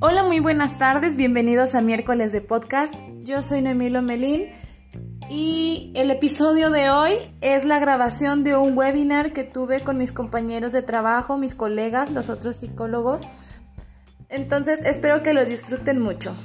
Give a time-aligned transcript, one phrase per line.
[0.00, 2.94] Hola, muy buenas tardes, bienvenidos a miércoles de podcast.
[3.22, 4.48] Yo soy Noemilo Melín
[5.30, 10.12] y el episodio de hoy es la grabación de un webinar que tuve con mis
[10.12, 13.22] compañeros de trabajo, mis colegas, los otros psicólogos.
[14.28, 16.36] Entonces espero que lo disfruten mucho.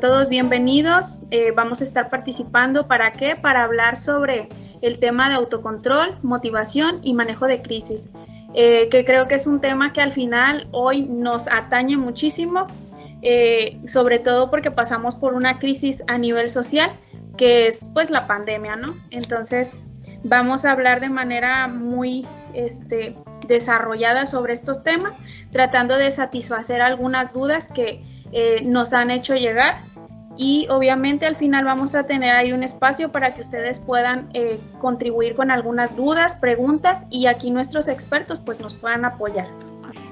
[0.00, 1.18] Todos bienvenidos.
[1.30, 2.88] Eh, vamos a estar participando.
[2.88, 3.36] ¿Para qué?
[3.36, 4.48] Para hablar sobre
[4.80, 8.10] el tema de autocontrol, motivación y manejo de crisis,
[8.54, 12.66] eh, que creo que es un tema que al final hoy nos atañe muchísimo,
[13.20, 16.92] eh, sobre todo porque pasamos por una crisis a nivel social,
[17.36, 18.86] que es pues la pandemia, ¿no?
[19.10, 19.74] Entonces
[20.24, 25.18] vamos a hablar de manera muy este, desarrollada sobre estos temas,
[25.50, 28.02] tratando de satisfacer algunas dudas que
[28.62, 29.89] nos han hecho llegar
[30.40, 34.58] y obviamente al final vamos a tener ahí un espacio para que ustedes puedan eh,
[34.78, 39.46] contribuir con algunas dudas, preguntas y aquí nuestros expertos pues nos puedan apoyar.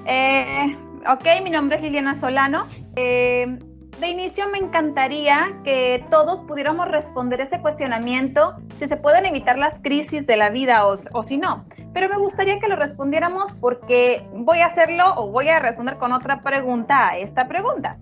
[0.05, 0.77] Eh,
[1.11, 2.67] ok, mi nombre es Liliana Solano.
[2.97, 3.59] Eh,
[4.01, 9.81] de inicio me encantaría que todos pudiéramos responder ese cuestionamiento, si se pueden evitar las
[9.81, 11.65] crisis de la vida o, o si no.
[11.95, 16.13] Pero me gustaría que lo respondiéramos porque voy a hacerlo o voy a responder con
[16.13, 17.97] otra pregunta a esta pregunta.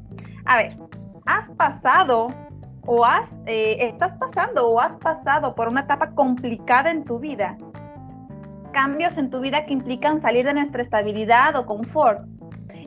[0.45, 0.77] A ver,
[1.27, 2.33] has pasado
[2.87, 7.59] o has, eh, estás pasando o has pasado por una etapa complicada en tu vida,
[8.73, 12.21] cambios en tu vida que implican salir de nuestra estabilidad o confort,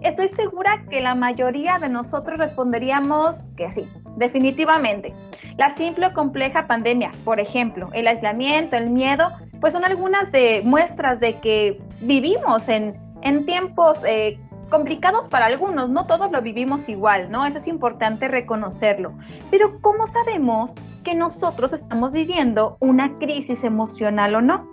[0.01, 5.13] estoy segura que la mayoría de nosotros responderíamos que sí, definitivamente.
[5.57, 10.61] La simple o compleja pandemia, por ejemplo, el aislamiento, el miedo, pues son algunas de
[10.63, 16.87] muestras de que vivimos en, en tiempos eh, complicados para algunos, no todos lo vivimos
[16.87, 17.45] igual, ¿no?
[17.45, 19.13] Eso es importante reconocerlo.
[19.51, 24.69] Pero ¿cómo sabemos que nosotros estamos viviendo una crisis emocional o no?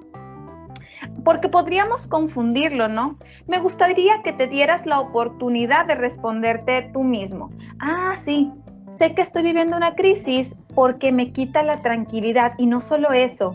[1.25, 3.19] Porque podríamos confundirlo, ¿no?
[3.47, 7.51] Me gustaría que te dieras la oportunidad de responderte tú mismo.
[7.79, 8.53] Ah, sí,
[8.91, 13.55] sé que estoy viviendo una crisis porque me quita la tranquilidad y no solo eso.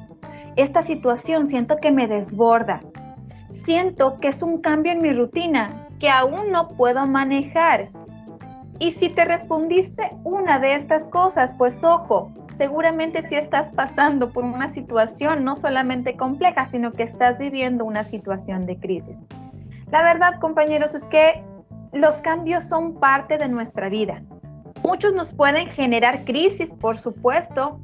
[0.55, 2.81] Esta situación siento que me desborda.
[3.65, 7.89] Siento que es un cambio en mi rutina que aún no puedo manejar.
[8.79, 14.43] Y si te respondiste una de estas cosas, pues ojo, seguramente si estás pasando por
[14.43, 19.19] una situación no solamente compleja, sino que estás viviendo una situación de crisis.
[19.91, 21.43] La verdad, compañeros, es que
[21.93, 24.23] los cambios son parte de nuestra vida.
[24.83, 27.79] Muchos nos pueden generar crisis, por supuesto.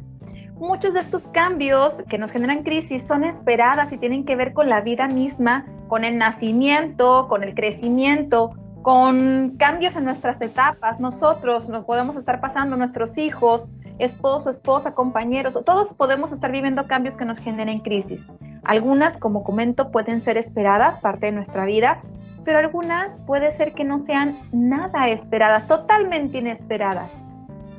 [0.56, 4.70] Muchos de estos cambios que nos generan crisis son esperadas y tienen que ver con
[4.70, 11.00] la vida misma con el nacimiento, con el crecimiento, con cambios en nuestras etapas.
[11.00, 13.68] Nosotros nos podemos estar pasando, nuestros hijos,
[14.00, 18.26] esposo, esposa, compañeros, todos podemos estar viviendo cambios que nos generen crisis.
[18.64, 22.02] Algunas, como comento, pueden ser esperadas, parte de nuestra vida,
[22.44, 27.10] pero algunas puede ser que no sean nada esperadas, totalmente inesperadas.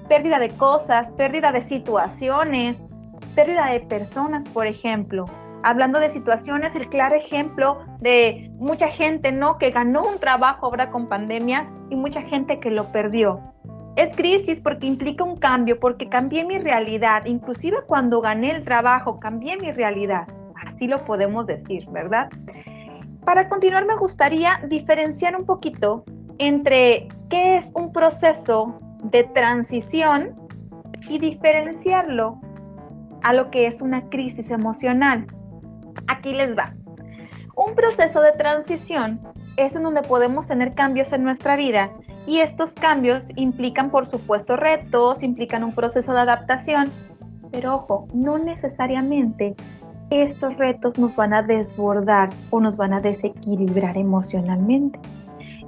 [0.09, 2.85] Pérdida de cosas, pérdida de situaciones,
[3.35, 5.27] pérdida de personas, por ejemplo
[5.63, 9.59] hablando de situaciones, el claro ejemplo de mucha gente, ¿no?
[9.59, 13.41] Que ganó un trabajo ahora con pandemia y mucha gente que lo perdió.
[13.97, 17.25] Es crisis porque implica un cambio, porque cambié mi realidad.
[17.27, 20.29] Inclusive cuando gané el trabajo, cambié mi realidad.
[20.67, 22.31] Así lo podemos decir, ¿verdad?
[23.25, 26.05] Para continuar, me gustaría diferenciar un poquito
[26.39, 30.37] entre qué es un proceso de transición
[31.09, 32.41] y diferenciarlo
[33.23, 35.27] a lo que es una crisis emocional.
[36.07, 36.75] Aquí les va.
[37.57, 39.21] Un proceso de transición
[39.57, 41.91] es en donde podemos tener cambios en nuestra vida
[42.27, 46.93] y estos cambios implican, por supuesto, retos, implican un proceso de adaptación,
[47.51, 49.57] pero ojo, no necesariamente
[50.11, 54.99] estos retos nos van a desbordar o nos van a desequilibrar emocionalmente.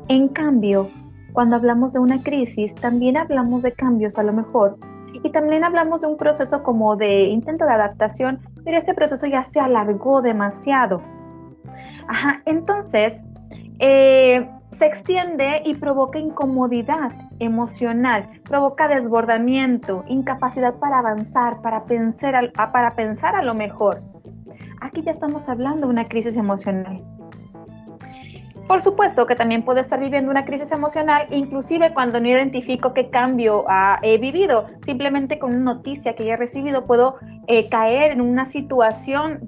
[0.08, 0.88] En cambio,
[1.32, 4.78] cuando hablamos de una crisis, también hablamos de cambios a lo mejor
[5.22, 9.42] y también hablamos de un proceso como de intento de adaptación pero este proceso ya
[9.42, 11.02] se alargó demasiado.
[12.08, 13.22] Ajá, entonces
[13.78, 22.94] eh, se extiende y provoca incomodidad emocional, provoca desbordamiento, incapacidad para avanzar, para pensar, para
[22.94, 24.02] pensar a lo mejor.
[24.80, 27.04] Aquí ya estamos hablando de una crisis emocional.
[28.70, 33.10] Por supuesto que también puedo estar viviendo una crisis emocional, inclusive cuando no identifico qué
[33.10, 33.64] cambio
[34.00, 34.68] he vivido.
[34.86, 37.16] Simplemente con una noticia que ya he recibido puedo
[37.48, 39.40] eh, caer en una situación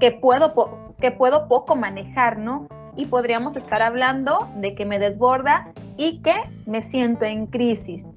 [0.00, 2.66] que puedo, que puedo poco manejar, ¿no?
[2.96, 6.34] Y podríamos estar hablando de que me desborda y que
[6.66, 8.10] me siento en crisis.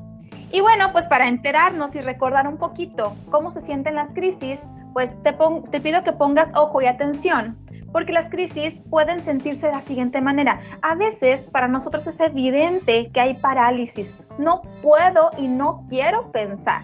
[0.51, 4.63] Y bueno, pues para enterarnos y recordar un poquito cómo se sienten las crisis,
[4.94, 5.38] pues te,
[5.69, 7.60] te pido que pongas ojo y atención,
[7.92, 10.62] porque las crisis pueden sentirse de la siguiente manera.
[10.81, 14.13] A veces para nosotros es evidente que hay parálisis.
[14.38, 16.84] No puedo y no quiero pensar.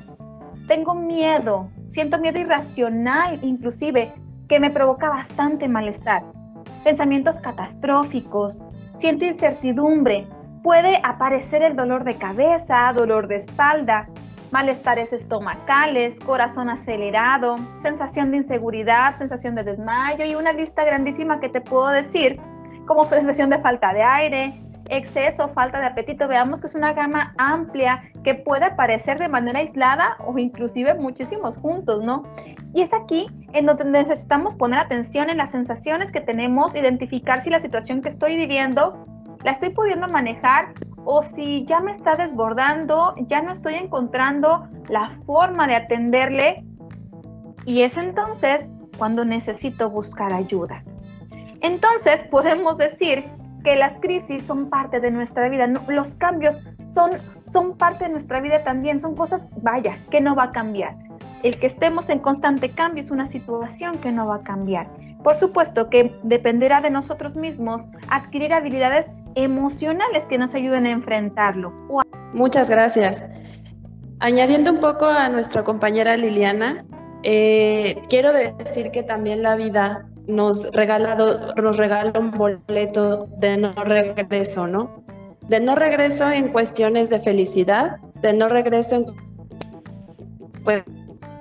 [0.67, 4.13] Tengo miedo, siento miedo irracional inclusive,
[4.47, 6.23] que me provoca bastante malestar.
[6.83, 8.63] Pensamientos catastróficos,
[8.97, 10.27] siento incertidumbre,
[10.63, 14.07] puede aparecer el dolor de cabeza, dolor de espalda,
[14.53, 21.49] malestares estomacales, corazón acelerado, sensación de inseguridad, sensación de desmayo y una lista grandísima que
[21.49, 22.39] te puedo decir,
[22.85, 26.27] como sensación de falta de aire, exceso, falta de apetito.
[26.27, 31.57] Veamos que es una gama amplia que puede aparecer de manera aislada o inclusive muchísimos
[31.57, 32.23] juntos, ¿no?
[32.75, 37.49] Y es aquí en donde necesitamos poner atención en las sensaciones que tenemos, identificar si
[37.49, 39.03] la situación que estoy viviendo
[39.43, 45.11] la estoy pudiendo manejar o si ya me está desbordando, ya no estoy encontrando la
[45.25, 46.65] forma de atenderle
[47.65, 50.83] y es entonces cuando necesito buscar ayuda.
[51.61, 53.25] Entonces podemos decir
[53.63, 57.11] que las crisis son parte de nuestra vida, los cambios son,
[57.43, 60.95] son parte de nuestra vida también, son cosas, vaya, que no va a cambiar.
[61.43, 64.87] El que estemos en constante cambio es una situación que no va a cambiar.
[65.23, 69.05] Por supuesto que dependerá de nosotros mismos adquirir habilidades
[69.35, 71.73] emocionales que nos ayuden a enfrentarlo.
[72.33, 73.25] Muchas gracias.
[74.19, 76.85] Añadiendo un poco a nuestra compañera Liliana,
[77.23, 83.73] eh, quiero decir que también la vida nos, regalado, nos regala un boleto de no
[83.83, 85.03] regreso, ¿no?
[85.47, 89.05] De no regreso en cuestiones de felicidad, de no regreso en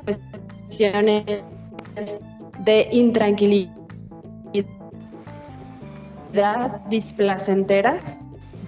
[0.05, 1.25] cuestiones
[2.65, 3.82] de intranquilidad
[6.89, 8.19] displacenteras,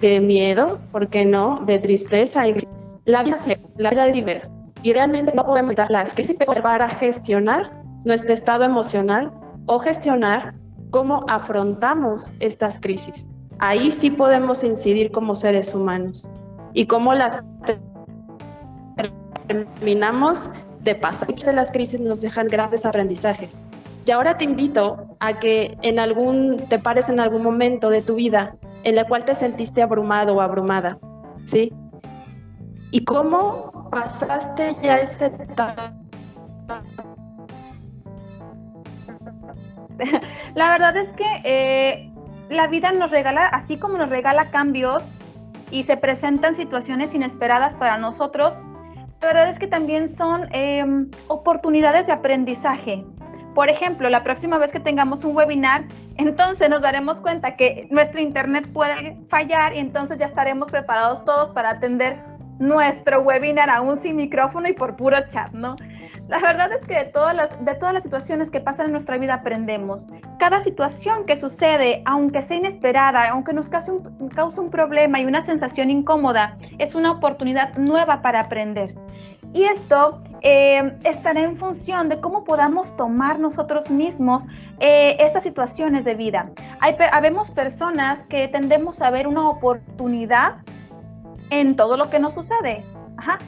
[0.01, 1.61] de miedo, ¿por qué no?
[1.65, 2.45] De tristeza.
[2.45, 2.67] Vida,
[3.05, 4.49] la vida es diversa.
[4.83, 7.71] Y realmente no podemos evitar las crisis para gestionar
[8.03, 9.31] nuestro estado emocional
[9.65, 10.53] o gestionar
[10.91, 13.25] cómo afrontamos estas crisis.
[13.57, 16.29] Ahí sí podemos incidir como seres humanos
[16.73, 17.39] y cómo las
[19.47, 20.51] terminamos
[20.81, 21.29] de pasar.
[21.29, 23.57] Muchas de las crisis nos dejan grandes aprendizajes
[24.05, 28.15] y ahora te invito a que en algún, te pares en algún momento de tu
[28.15, 30.99] vida en la cual te sentiste abrumado o abrumada,
[31.43, 31.73] ¿sí?
[32.91, 35.93] ¿Y cómo pasaste ya ese etapa?
[40.55, 42.11] La verdad es que eh,
[42.49, 45.03] la vida nos regala, así como nos regala cambios
[45.71, 48.55] y se presentan situaciones inesperadas para nosotros,
[49.21, 53.03] la verdad es que también son em, oportunidades de aprendizaje.
[53.55, 55.85] Por ejemplo, la próxima vez que tengamos un webinar,
[56.17, 61.51] entonces nos daremos cuenta que nuestro internet puede fallar y entonces ya estaremos preparados todos
[61.51, 62.21] para atender
[62.59, 65.75] nuestro webinar aún sin micrófono y por puro chat, ¿no?
[66.27, 69.17] La verdad es que de todas las, de todas las situaciones que pasan en nuestra
[69.17, 70.07] vida aprendemos.
[70.39, 75.25] Cada situación que sucede, aunque sea inesperada, aunque nos cause un, cause un problema y
[75.25, 78.95] una sensación incómoda, es una oportunidad nueva para aprender.
[79.55, 84.43] Y esto eh, estará en función de cómo podamos tomar nosotros mismos
[84.81, 86.49] eh, estas situaciones de vida.
[86.81, 90.57] Hay, habemos personas que tendemos a ver una oportunidad
[91.51, 92.83] en todo lo que nos sucede.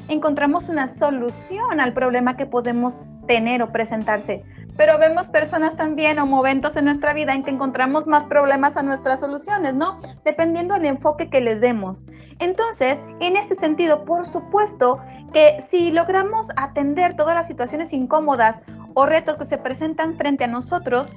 [0.08, 2.98] Encontramos una solución al problema que podemos
[3.28, 4.46] tener o presentarse.
[4.78, 8.84] Pero vemos personas también o momentos en nuestra vida en que encontramos más problemas a
[8.84, 10.00] nuestras soluciones, ¿no?
[10.24, 12.06] Dependiendo del enfoque que les demos.
[12.40, 15.00] Entonces, en este sentido, por supuesto
[15.34, 18.62] que si logramos atender todas las situaciones incómodas
[18.94, 21.12] o retos que se presentan frente a nosotros,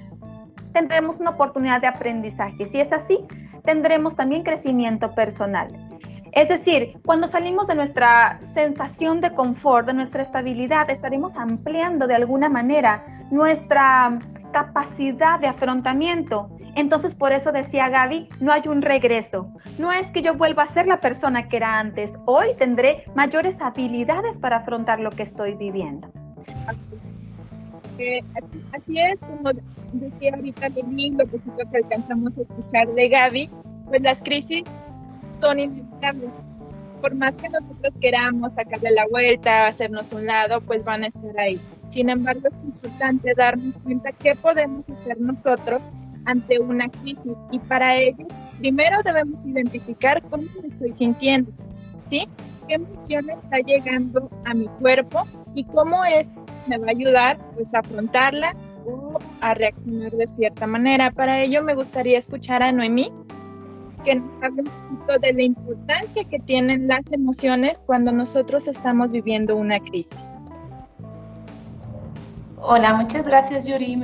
[0.73, 2.67] tendremos una oportunidad de aprendizaje.
[2.67, 3.27] Si es así,
[3.65, 5.90] tendremos también crecimiento personal.
[6.33, 12.15] Es decir, cuando salimos de nuestra sensación de confort, de nuestra estabilidad, estaremos ampliando de
[12.15, 14.19] alguna manera nuestra
[14.53, 16.49] capacidad de afrontamiento.
[16.77, 19.53] Entonces, por eso decía Gaby, no hay un regreso.
[19.79, 22.13] No es que yo vuelva a ser la persona que era antes.
[22.27, 26.09] Hoy tendré mayores habilidades para afrontar lo que estoy viviendo.
[28.73, 29.51] así es, como
[29.93, 33.51] decía ahorita lo que alcanzamos a escuchar de Gaby,
[33.89, 34.63] pues las crisis
[35.41, 36.31] son inevitables.
[37.01, 41.39] Por más que nosotros queramos sacarle la vuelta, hacernos un lado, pues van a estar
[41.39, 41.61] ahí.
[41.89, 45.81] Sin embargo, es importante darnos cuenta qué podemos hacer nosotros
[46.27, 47.33] ante una crisis.
[47.51, 48.27] Y para ello,
[48.59, 51.51] primero debemos identificar cómo me estoy sintiendo,
[52.11, 52.29] ¿sí?
[52.69, 57.75] ¿Qué emoción está llegando a mi cuerpo y cómo esto me va a ayudar pues,
[57.75, 58.55] a afrontarla
[58.87, 61.11] o a reaccionar de cierta manera?
[61.11, 63.11] Para ello me gustaría escuchar a Noemí
[64.03, 69.13] que nos hable un poquito de la importancia que tienen las emociones cuando nosotros estamos
[69.13, 70.35] viviendo una crisis.
[72.63, 73.99] Hola, muchas gracias Yuri.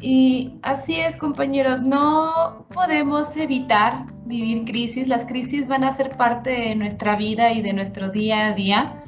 [0.00, 5.08] Y así es, compañeros, no podemos evitar vivir crisis.
[5.08, 9.02] Las crisis van a ser parte de nuestra vida y de nuestro día a día.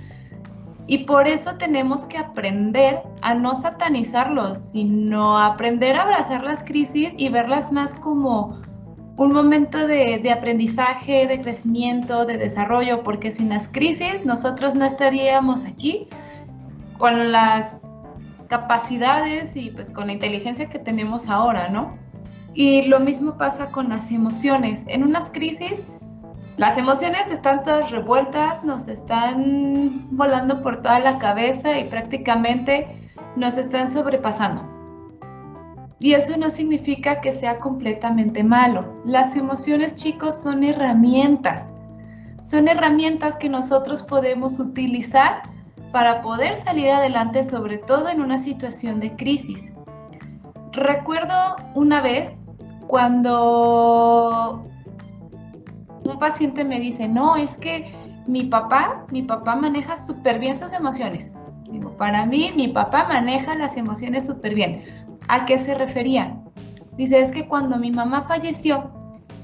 [0.87, 7.11] Y por eso tenemos que aprender a no satanizarlos, sino aprender a abrazar las crisis
[7.17, 8.61] y verlas más como
[9.21, 14.87] un momento de, de, aprendizaje, de crecimiento, de desarrollo, porque sin las crisis nosotros no
[14.87, 16.09] estaríamos aquí
[16.97, 17.83] con las
[18.49, 21.99] capacidades y pues con la inteligencia que tenemos ahora, ¿no?
[22.55, 24.85] Y lo mismo pasa con las emociones.
[24.87, 25.75] En unas crisis,
[26.57, 32.89] las emociones están todas revueltas, nos están volando por toda la cabeza y prácticamente
[33.37, 34.80] nos están sobrepasando.
[36.01, 39.03] Y eso no significa que sea completamente malo.
[39.05, 41.73] Las emociones, chicos, son herramientas.
[42.43, 45.43] Son herramientas que nosotros podemos utilizar
[45.93, 49.75] para poder salir adelante, sobre todo en una situación de crisis.
[50.73, 52.35] Recuerdo una vez
[52.87, 54.65] cuando
[56.05, 57.93] un paciente me dice, no, es que
[58.27, 61.35] mi papá, mi papá maneja súper bien sus emociones.
[61.71, 65.00] Digo, para mí, mi papá maneja las emociones súper bien.
[65.33, 66.37] ¿A qué se refería?
[66.97, 68.91] Dice, es que cuando mi mamá falleció,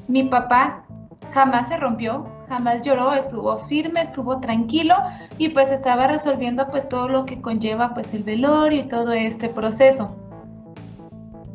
[0.08, 0.84] mi papá
[1.30, 4.96] jamás se rompió, jamás lloró, estuvo firme, estuvo tranquilo
[5.38, 9.48] y pues estaba resolviendo pues todo lo que conlleva pues el velorio y todo este
[9.48, 10.16] proceso.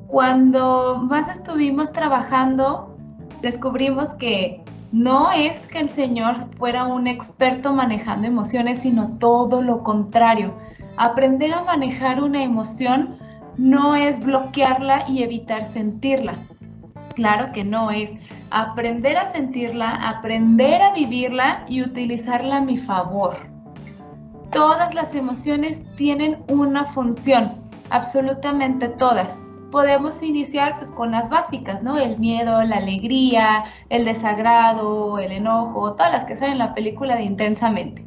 [0.07, 2.95] Cuando más estuvimos trabajando,
[3.41, 9.83] descubrimos que no es que el Señor fuera un experto manejando emociones, sino todo lo
[9.83, 10.53] contrario.
[10.95, 13.19] Aprender a manejar una emoción
[13.57, 16.35] no es bloquearla y evitar sentirla.
[17.15, 18.13] Claro que no es
[18.51, 23.35] aprender a sentirla, aprender a vivirla y utilizarla a mi favor.
[24.51, 27.53] Todas las emociones tienen una función,
[27.89, 29.39] absolutamente todas.
[29.71, 31.97] Podemos iniciar pues con las básicas, ¿no?
[31.97, 37.15] El miedo, la alegría, el desagrado, el enojo, todas las que salen en la película
[37.15, 38.03] de Intensamente.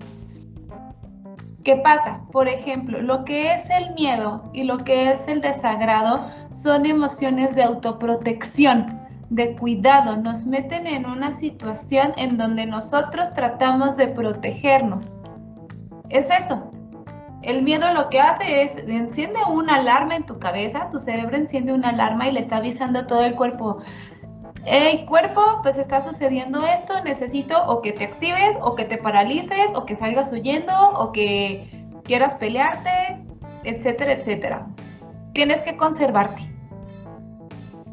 [1.64, 2.20] ¿Qué pasa?
[2.30, 7.54] Por ejemplo, lo que es el miedo y lo que es el desagrado son emociones
[7.54, 15.14] de autoprotección de cuidado, nos meten en una situación en donde nosotros tratamos de protegernos.
[16.10, 16.70] Es eso.
[17.40, 21.72] El miedo lo que hace es, enciende una alarma en tu cabeza, tu cerebro enciende
[21.72, 23.78] una alarma y le está avisando a todo el cuerpo,
[24.64, 29.70] hey cuerpo, pues está sucediendo esto, necesito o que te actives, o que te paralices,
[29.74, 31.68] o que salgas huyendo, o que
[32.04, 33.18] quieras pelearte,
[33.64, 34.66] etcétera, etcétera.
[35.32, 36.42] Tienes que conservarte.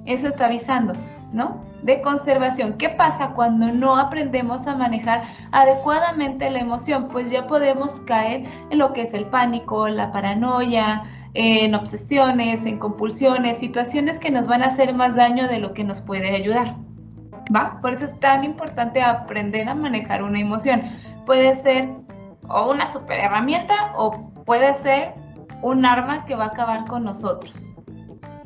[0.06, 0.94] Eso está avisando.
[1.32, 1.64] ¿no?
[1.84, 2.78] De conservación.
[2.78, 7.08] ¿Qué pasa cuando no aprendemos a manejar adecuadamente la emoción?
[7.08, 12.78] Pues ya podemos caer en lo que es el pánico, la paranoia, en obsesiones, en
[12.78, 16.76] compulsiones, situaciones que nos van a hacer más daño de lo que nos puede ayudar.
[17.56, 17.80] ¿Va?
[17.82, 20.84] Por eso es tan importante aprender a manejar una emoción.
[21.26, 21.90] Puede ser
[22.48, 25.14] o una super herramienta o puede ser
[25.62, 27.71] un arma que va a acabar con nosotros.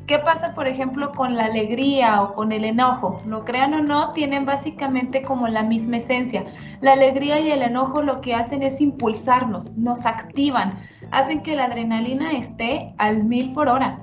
[0.06, 3.20] ¿Qué pasa, por ejemplo, con la alegría o con el enojo?
[3.26, 6.44] Lo crean o no, tienen básicamente como la misma esencia.
[6.80, 10.78] La alegría y el enojo lo que hacen es impulsarnos, nos activan,
[11.10, 13.98] hacen que la adrenalina esté al mil por hora.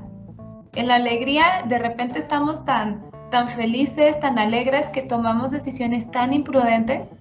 [0.74, 6.34] En la alegría, de repente estamos tan, tan felices, tan alegres que tomamos decisiones tan
[6.34, 7.16] imprudentes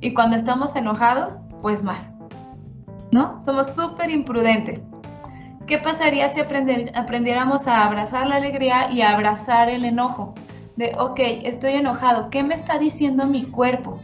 [0.00, 2.12] y cuando estamos enojados, pues más.
[3.10, 3.42] ¿No?
[3.42, 4.80] Somos súper imprudentes.
[5.66, 10.32] ¿Qué pasaría si aprendiéramos a abrazar la alegría y a abrazar el enojo?
[10.76, 13.98] De, ok, estoy enojado, ¿qué me está diciendo mi cuerpo?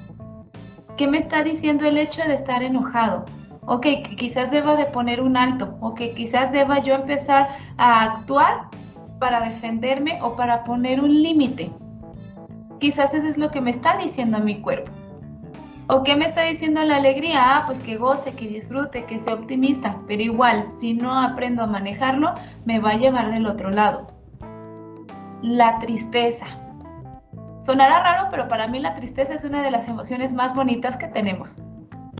[0.97, 3.27] ¿Qué me está diciendo el hecho de estar enojado?
[3.65, 8.69] Ok, quizás deba de poner un alto, o que quizás deba yo empezar a actuar
[9.21, 11.71] para defenderme o para poner un límite.
[12.81, 14.91] Quizás eso es lo que me está diciendo mi cuerpo.
[15.95, 17.59] ¿O qué me está diciendo la alegría?
[17.59, 19.99] Ah, pues que goce, que disfrute, que sea optimista.
[20.07, 22.33] Pero igual, si no aprendo a manejarlo,
[22.65, 24.07] me va a llevar del otro lado.
[25.43, 26.47] La tristeza.
[27.61, 31.09] Sonará raro, pero para mí la tristeza es una de las emociones más bonitas que
[31.09, 31.57] tenemos.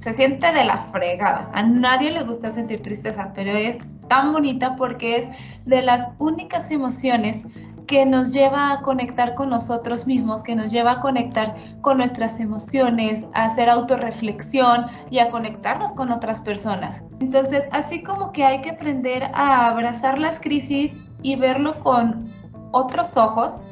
[0.03, 1.49] Se siente de la fregada.
[1.55, 5.29] A nadie le gusta sentir tristeza, pero es tan bonita porque es
[5.65, 7.43] de las únicas emociones
[7.87, 12.41] que nos lleva a conectar con nosotros mismos, que nos lleva a conectar con nuestras
[12.41, 17.03] emociones, a hacer autorreflexión y a conectarnos con otras personas.
[17.21, 22.33] Entonces, así como que hay que aprender a abrazar las crisis y verlo con
[22.73, 23.67] otros ojos,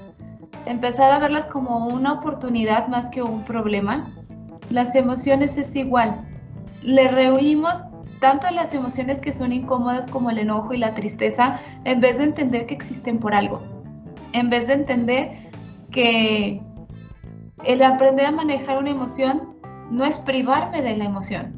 [0.67, 4.11] empezar a verlas como una oportunidad más que un problema.
[4.71, 6.25] Las emociones es igual.
[6.83, 7.83] Le rehuimos
[8.21, 12.25] tanto las emociones que son incómodas como el enojo y la tristeza en vez de
[12.25, 13.80] entender que existen por algo.
[14.33, 15.51] En vez de entender
[15.91, 16.61] que
[17.65, 19.57] el aprender a manejar una emoción
[19.91, 21.55] no es privarme de la emoción.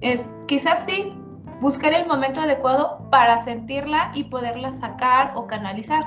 [0.00, 1.12] Es quizás sí
[1.60, 6.04] buscar el momento adecuado para sentirla y poderla sacar o canalizar.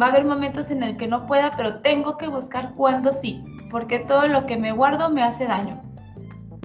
[0.00, 3.44] Va a haber momentos en el que no pueda, pero tengo que buscar cuándo sí,
[3.70, 5.82] porque todo lo que me guardo me hace daño.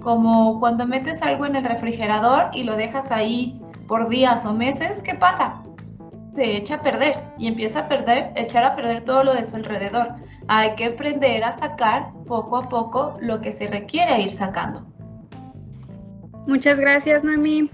[0.01, 5.01] Como cuando metes algo en el refrigerador y lo dejas ahí por días o meses,
[5.01, 5.63] ¿qué pasa?
[6.38, 9.56] Se echa a perder y empieza a perder, echar a perder todo lo de su
[9.56, 10.10] alrededor.
[10.48, 14.86] Hay que aprender a sacar poco a poco lo que se requiere ir sacando.
[16.46, 17.72] Muchas gracias, Noemí.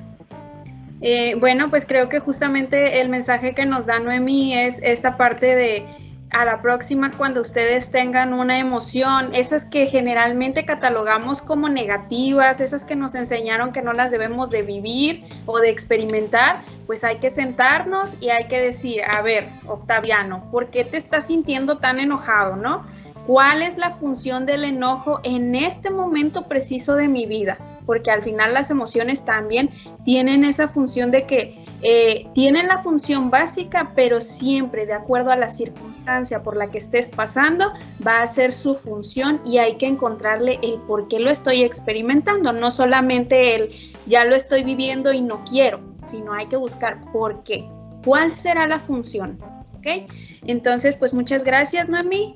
[1.01, 5.55] Eh, bueno, pues creo que justamente el mensaje que nos da Noemí es esta parte
[5.57, 5.85] de
[6.33, 12.85] a la próxima cuando ustedes tengan una emoción, esas que generalmente catalogamos como negativas, esas
[12.85, 17.29] que nos enseñaron que no las debemos de vivir o de experimentar, pues hay que
[17.29, 22.55] sentarnos y hay que decir, a ver, Octaviano, ¿por qué te estás sintiendo tan enojado,
[22.55, 22.85] no?
[23.27, 27.57] ¿Cuál es la función del enojo en este momento preciso de mi vida?
[27.85, 29.69] porque al final las emociones también
[30.03, 35.35] tienen esa función de que eh, tienen la función básica, pero siempre de acuerdo a
[35.35, 37.73] la circunstancia por la que estés pasando,
[38.05, 42.53] va a ser su función y hay que encontrarle el por qué lo estoy experimentando,
[42.53, 43.71] no solamente el
[44.05, 47.67] ya lo estoy viviendo y no quiero, sino hay que buscar por qué,
[48.03, 49.37] cuál será la función.
[49.77, 50.09] ¿Ok?
[50.47, 52.35] Entonces, pues muchas gracias, mami.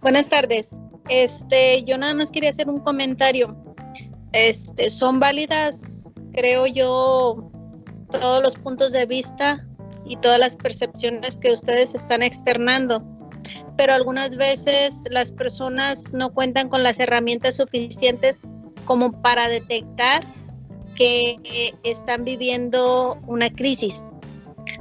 [0.00, 0.82] Buenas tardes.
[1.08, 3.56] Este, yo nada más quería hacer un comentario
[4.32, 7.50] este, son válidas, creo yo,
[8.12, 9.66] todos los puntos de vista
[10.04, 13.04] y todas las percepciones que ustedes están externando,
[13.76, 18.42] pero algunas veces las personas no cuentan con las herramientas suficientes
[18.84, 20.26] como para detectar
[20.94, 24.10] que están viviendo una crisis.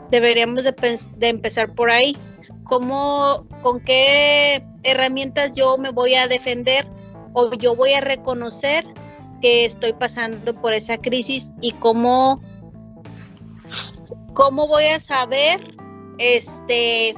[0.09, 0.73] Deberíamos de,
[1.21, 2.17] empezar por ahí.
[2.63, 6.85] ¿Cómo, ¿Con qué herramientas yo me voy a defender
[7.33, 8.85] o yo voy a reconocer
[9.41, 12.41] que estoy pasando por esa crisis y cómo,
[14.33, 15.59] cómo voy a saber
[16.17, 17.15] este,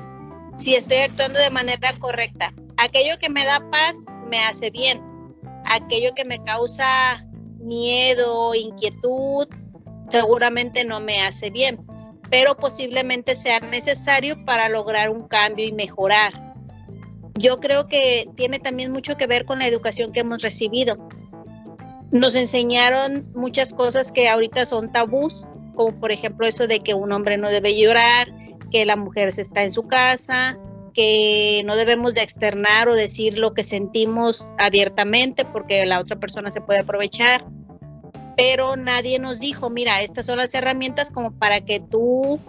[0.55, 2.53] si estoy actuando de manera correcta.
[2.77, 5.01] Aquello que me da paz me hace bien.
[5.65, 7.27] Aquello que me causa
[7.59, 9.47] miedo, inquietud,
[10.09, 11.85] seguramente no me hace bien,
[12.29, 16.53] pero posiblemente sea necesario para lograr un cambio y mejorar.
[17.35, 20.97] Yo creo que tiene también mucho que ver con la educación que hemos recibido
[22.13, 27.11] nos enseñaron muchas cosas que ahorita son tabús, como por ejemplo eso de que un
[27.11, 28.33] hombre no debe llorar,
[28.71, 30.57] que la mujer se está en su casa,
[30.93, 36.51] que no debemos de externar o decir lo que sentimos abiertamente porque la otra persona
[36.51, 37.45] se puede aprovechar.
[38.35, 42.39] Pero nadie nos dijo, mira, estas son las herramientas como para que tú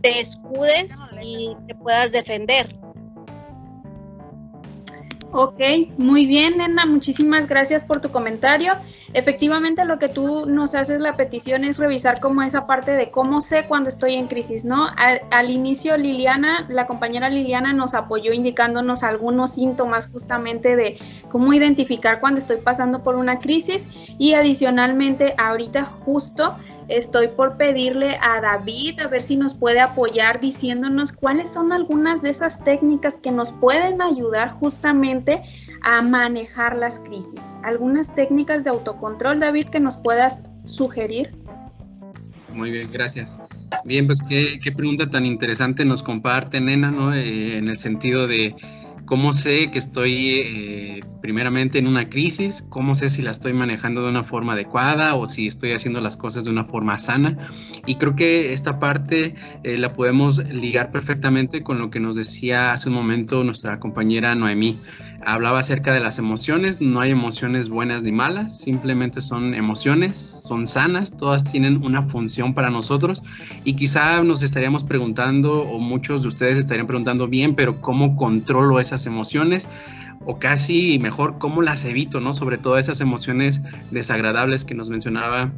[0.00, 2.74] te escudes y te puedas defender.
[5.30, 5.60] Ok,
[5.98, 8.72] muy bien, Nena, muchísimas gracias por tu comentario.
[9.12, 13.42] Efectivamente, lo que tú nos haces la petición es revisar como esa parte de cómo
[13.42, 14.88] sé cuando estoy en crisis, ¿no?
[15.30, 20.96] Al, inicio, Liliana, la compañera Liliana nos apoyó indicándonos algunos síntomas justamente de
[21.30, 23.86] cómo identificar cuando estoy pasando por una crisis
[24.18, 26.56] y adicionalmente, ahorita justo
[26.88, 32.22] Estoy por pedirle a David a ver si nos puede apoyar diciéndonos cuáles son algunas
[32.22, 35.42] de esas técnicas que nos pueden ayudar justamente
[35.82, 37.54] a manejar las crisis.
[37.62, 41.30] Algunas técnicas de autocontrol, David, que nos puedas sugerir.
[42.54, 43.38] Muy bien, gracias.
[43.84, 47.14] Bien, pues qué, pregunta tan interesante nos comparte Nena, ¿no?
[47.14, 48.56] Eh, en el sentido de
[49.08, 52.60] ¿Cómo sé que estoy eh, primeramente en una crisis?
[52.68, 56.18] ¿Cómo sé si la estoy manejando de una forma adecuada o si estoy haciendo las
[56.18, 57.38] cosas de una forma sana?
[57.86, 62.72] Y creo que esta parte eh, la podemos ligar perfectamente con lo que nos decía
[62.72, 64.78] hace un momento nuestra compañera Noemí
[65.24, 70.66] hablaba acerca de las emociones, no hay emociones buenas ni malas, simplemente son emociones, son
[70.66, 73.22] sanas, todas tienen una función para nosotros
[73.64, 78.78] y quizá nos estaríamos preguntando o muchos de ustedes estarían preguntando bien, pero ¿cómo controlo
[78.80, 79.68] esas emociones?
[80.26, 82.20] O casi mejor, ¿cómo las evito?
[82.20, 82.34] ¿no?
[82.34, 85.52] Sobre todo esas emociones desagradables que nos mencionaba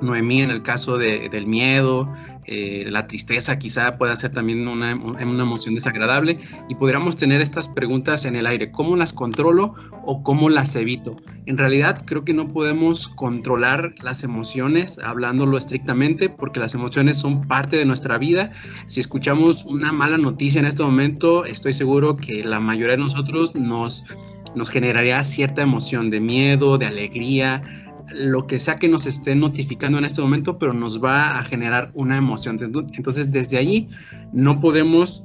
[0.00, 2.12] Noemí en el caso del miedo,
[2.50, 6.38] eh, la tristeza quizá pueda ser también una, emoción desagradable
[6.70, 9.74] y podríamos tener estas preguntas en el aire, ¿cómo las controlo
[10.06, 11.14] o cómo las evito?
[11.44, 17.46] En realidad creo que no podemos controlar las emociones hablándolo estrictamente porque las emociones son
[17.46, 18.50] parte de nuestra vida.
[18.86, 23.54] Si escuchamos una mala noticia en este momento, estoy seguro que la mayoría de nosotros
[23.54, 24.06] nos,
[24.54, 27.62] nos generaría cierta emoción de miedo, de alegría,
[28.10, 31.90] lo que sea que nos esté notificando en este momento, pero nos va a generar
[31.94, 32.58] una emoción.
[32.60, 33.88] Entonces, desde allí
[34.32, 35.24] no podemos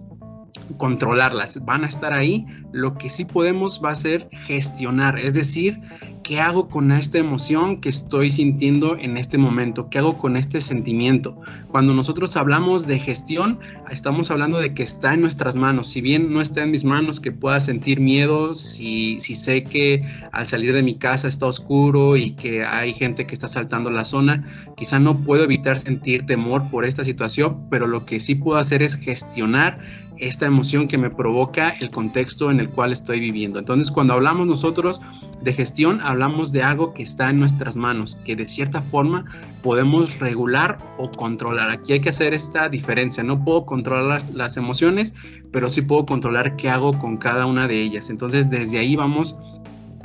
[0.77, 2.45] controlarlas, van a estar ahí.
[2.71, 5.79] Lo que sí podemos va a ser gestionar, es decir,
[6.23, 9.89] ¿qué hago con esta emoción que estoy sintiendo en este momento?
[9.89, 11.39] ¿Qué hago con este sentimiento?
[11.67, 13.59] Cuando nosotros hablamos de gestión,
[13.91, 15.89] estamos hablando de que está en nuestras manos.
[15.89, 20.01] Si bien no está en mis manos que pueda sentir miedo, si, si sé que
[20.31, 24.05] al salir de mi casa está oscuro y que hay gente que está saltando la
[24.05, 28.57] zona, quizá no puedo evitar sentir temor por esta situación, pero lo que sí puedo
[28.57, 29.79] hacer es gestionar
[30.17, 33.59] esta emoción que me provoca el contexto en el cual estoy viviendo.
[33.59, 35.01] Entonces, cuando hablamos nosotros
[35.41, 39.25] de gestión, hablamos de algo que está en nuestras manos, que de cierta forma
[39.61, 41.69] podemos regular o controlar.
[41.69, 43.23] Aquí hay que hacer esta diferencia.
[43.23, 45.13] No puedo controlar las emociones,
[45.51, 48.09] pero sí puedo controlar qué hago con cada una de ellas.
[48.09, 49.35] Entonces, desde ahí vamos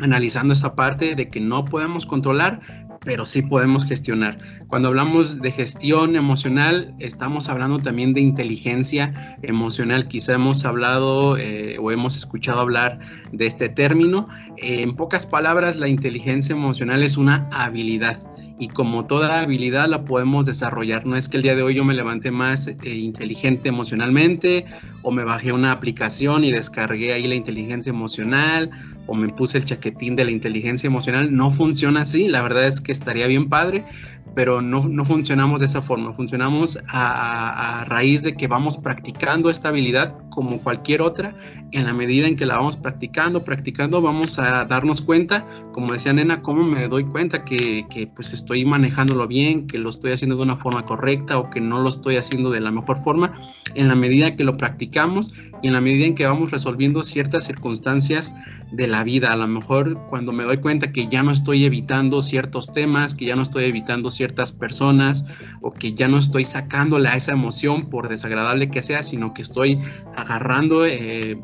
[0.01, 2.61] analizando esa parte de que no podemos controlar,
[3.09, 4.37] pero sí podemos gestionar.
[4.66, 10.09] Cuando hablamos de gestión emocional, estamos hablando también de inteligencia emocional.
[10.09, 12.99] Quizá hemos hablado eh, o hemos escuchado hablar
[13.33, 14.29] de este término.
[14.59, 18.18] en pocas palabras, la inteligencia emocional es una habilidad
[18.59, 21.07] y como toda habilidad la podemos desarrollar.
[21.07, 24.66] No es que el día de hoy yo me levante más eh, inteligente emocionalmente
[25.03, 28.71] o me bajé una aplicación y descargué ahí la inteligencia emocional
[29.07, 31.35] o me puse el chaquetín de la inteligencia emocional.
[31.35, 33.85] No funciona así, la verdad es que estaría bien padre,
[34.38, 39.51] pero no, no funcionamos de esa forma, funcionamos a, a, raíz de que vamos practicando
[39.51, 41.35] esta habilidad como cualquier otra,
[41.72, 46.12] en la medida en que la vamos practicando, practicando, vamos a darnos cuenta, como decía
[46.12, 50.37] Nena, cómo me doy cuenta que, que pues estoy manejándolo bien, que lo estoy haciendo
[50.37, 53.35] de una forma correcta o que no lo estoy haciendo de la mejor forma,
[53.74, 57.44] en la medida que lo practicamos y en la medida en que vamos resolviendo ciertas
[57.44, 58.35] circunstancias
[58.70, 59.33] de la vida.
[59.33, 63.24] A lo mejor cuando me doy cuenta que ya no estoy evitando ciertos temas, que
[63.24, 65.25] ya no estoy evitando ciertas personas
[65.62, 69.43] o que ya no estoy sacándole a esa emoción por desagradable que sea, sino que
[69.43, 69.81] estoy
[70.17, 71.41] agarrando eh,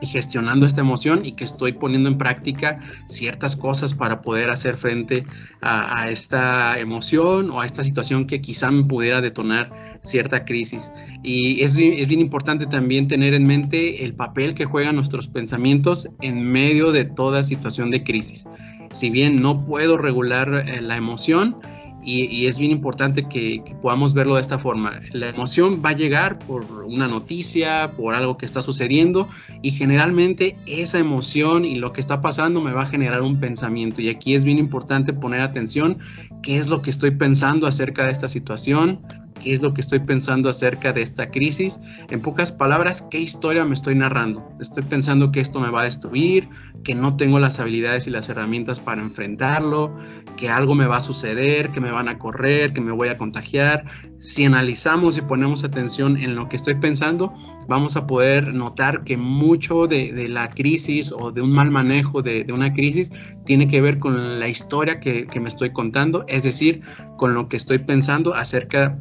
[0.00, 4.76] y gestionando esta emoción y que estoy poniendo en práctica ciertas cosas para poder hacer
[4.76, 5.24] frente
[5.60, 9.70] a, esta emoción o a esta situación que quizá me pudiera detonar
[10.02, 10.90] cierta crisis.
[11.22, 16.08] Y es, es bien importante también tener en mente el papel que juegan nuestros pensamientos
[16.20, 18.48] en medio de toda situación de crisis.
[18.92, 21.56] Si bien no puedo regular eh, la emoción,
[22.04, 25.00] y, es bien importante que, podamos verlo de esta forma.
[25.12, 29.28] La emoción va a llegar por una noticia, por algo que está sucediendo
[29.62, 34.00] y generalmente esa emoción y lo que está pasando me va a generar un pensamiento.
[34.00, 35.98] Y aquí es bien importante poner atención
[36.42, 39.00] qué es lo que estoy pensando acerca de esta situación,
[39.42, 41.80] qué es lo que estoy pensando acerca de esta crisis.
[42.10, 44.48] En pocas palabras, qué historia me estoy narrando.
[44.60, 46.48] Estoy pensando que esto me va a destruir,
[46.84, 49.94] que no tengo las habilidades y las herramientas para enfrentarlo,
[50.36, 53.18] que algo me va a suceder, que me van a correr, que me voy a
[53.18, 53.84] contagiar.
[54.18, 57.32] Si analizamos y ponemos atención en lo que estoy pensando,
[57.68, 62.46] vamos a poder notar que mucho de, la crisis o de un mal manejo de,
[62.52, 63.10] una crisis
[63.44, 66.82] tiene que ver con la historia que, que me estoy contando, es decir,
[67.16, 68.98] con lo que estoy pensando acerca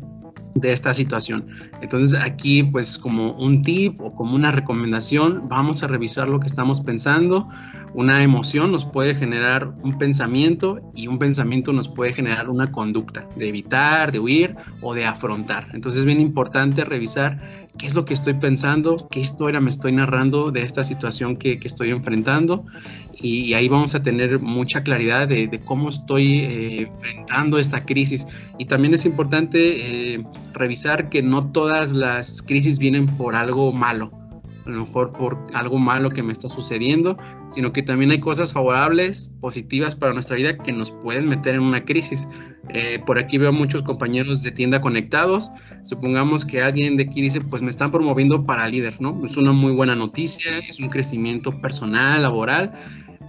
[0.56, 1.48] de esta situación.
[1.82, 6.48] Entonces aquí pues como un tip o como una recomendación vamos a revisar lo que
[6.48, 7.48] estamos pensando.
[7.94, 13.28] Una emoción nos puede generar un pensamiento y un pensamiento nos puede generar una conducta
[13.36, 15.68] de evitar, de huir o de afrontar.
[15.74, 17.40] Entonces es bien importante revisar
[17.78, 21.60] qué es lo que estoy pensando, qué historia me estoy narrando de esta situación que,
[21.64, 22.66] estoy enfrentando
[23.14, 28.26] y, ahí vamos a tener mucha claridad de, cómo estoy eh, enfrentando esta crisis.
[28.58, 34.21] Y también es importante eh, revisar que no todas las crisis vienen por algo malo
[34.66, 37.18] a lo mejor por algo malo que me está sucediendo,
[37.54, 41.62] sino que también hay cosas favorables, positivas para nuestra vida que nos pueden meter en
[41.62, 42.28] una crisis.
[42.70, 45.52] Eh, por aquí veo muchos compañeros de tienda conectados.
[45.84, 49.26] Supongamos que alguien de aquí dice, pues me están promoviendo para líder, ¿no?
[49.26, 52.74] Es una muy buena noticia, es un crecimiento personal, laboral,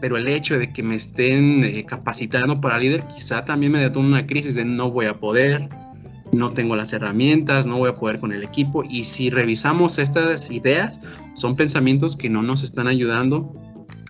[0.00, 4.08] pero el hecho de que me estén eh, capacitando para líder quizá también me detona
[4.08, 5.68] una crisis de no voy a poder,
[6.32, 8.82] no tengo las herramientas, no voy a poder con el equipo.
[8.84, 11.00] Y si revisamos estas ideas,
[11.34, 13.54] son pensamientos que no nos están ayudando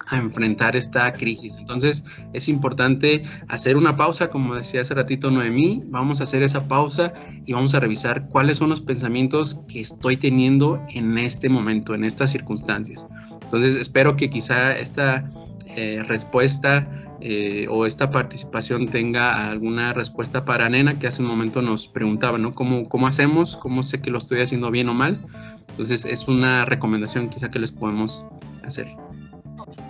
[0.08, 1.54] a enfrentar esta crisis.
[1.58, 6.68] Entonces es importante hacer una pausa, como decía hace ratito Noemí, vamos a hacer esa
[6.68, 7.12] pausa
[7.46, 12.04] y vamos a revisar cuáles son los pensamientos que estoy teniendo en este momento, en
[12.04, 13.06] estas circunstancias.
[13.42, 15.30] Entonces espero que quizá esta
[15.76, 16.86] eh, respuesta
[17.24, 22.36] eh, o esta participación tenga alguna respuesta para Nena, que hace un momento nos preguntaba,
[22.36, 22.52] ¿no?
[22.52, 23.56] ¿Cómo, ¿Cómo hacemos?
[23.56, 25.24] ¿Cómo sé que lo estoy haciendo bien o mal?
[25.68, 28.26] Entonces es una recomendación quizá que les podemos
[28.64, 28.88] hacer.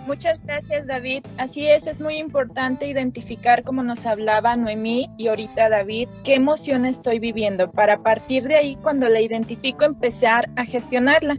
[0.07, 1.25] Muchas gracias, David.
[1.39, 6.85] Así es, es muy importante identificar, como nos hablaba Noemí y ahorita David, qué emoción
[6.85, 11.39] estoy viviendo para partir de ahí, cuando la identifico, empezar a gestionarla.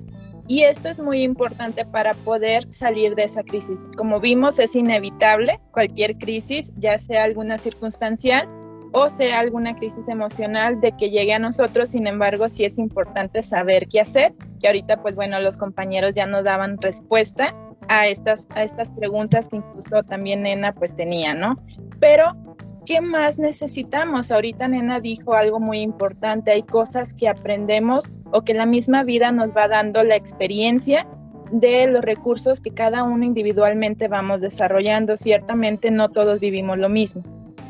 [0.54, 3.76] Y esto es muy importante para poder salir de esa crisis.
[3.98, 8.48] Como vimos, es inevitable cualquier crisis, ya sea alguna circunstancial
[8.92, 11.89] o sea alguna crisis emocional de que llegue a nosotros.
[11.89, 16.28] Sin embargo, sí es importante saber qué hacer, que ahorita, pues bueno, los compañeros ya
[16.28, 17.56] nos daban respuesta
[17.88, 21.56] a estas, a estas preguntas que incluso también Nena pues tenía, ¿no?
[22.00, 22.32] Pero,
[22.86, 24.32] ¿qué más necesitamos?
[24.32, 29.32] Ahorita Nena dijo algo muy importante, hay cosas que aprendemos o que la misma vida
[29.32, 31.08] nos va dando la experiencia
[31.52, 35.17] de los recursos que cada uno individualmente vamos desarrollando.
[35.17, 37.22] Ciertamente no todos vivimos lo mismo,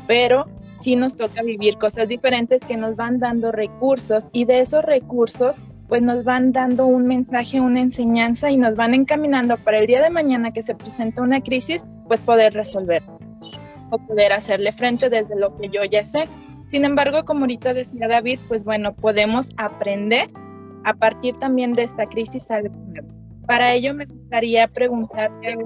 [0.08, 0.46] pero
[0.78, 5.56] sí nos toca vivir cosas diferentes que nos van dando recursos y de esos recursos
[5.88, 10.02] pues nos van dando un mensaje, una enseñanza y nos van encaminando para el día
[10.02, 13.02] de mañana que se presenta una crisis, pues poder resolver
[13.94, 16.28] o poder hacerle frente desde lo que yo ya sé.
[16.66, 20.28] Sin embargo, como ahorita decía David, pues bueno, podemos aprender
[20.84, 22.48] a partir también de esta crisis
[23.46, 25.56] Para ello me gustaría preguntarte,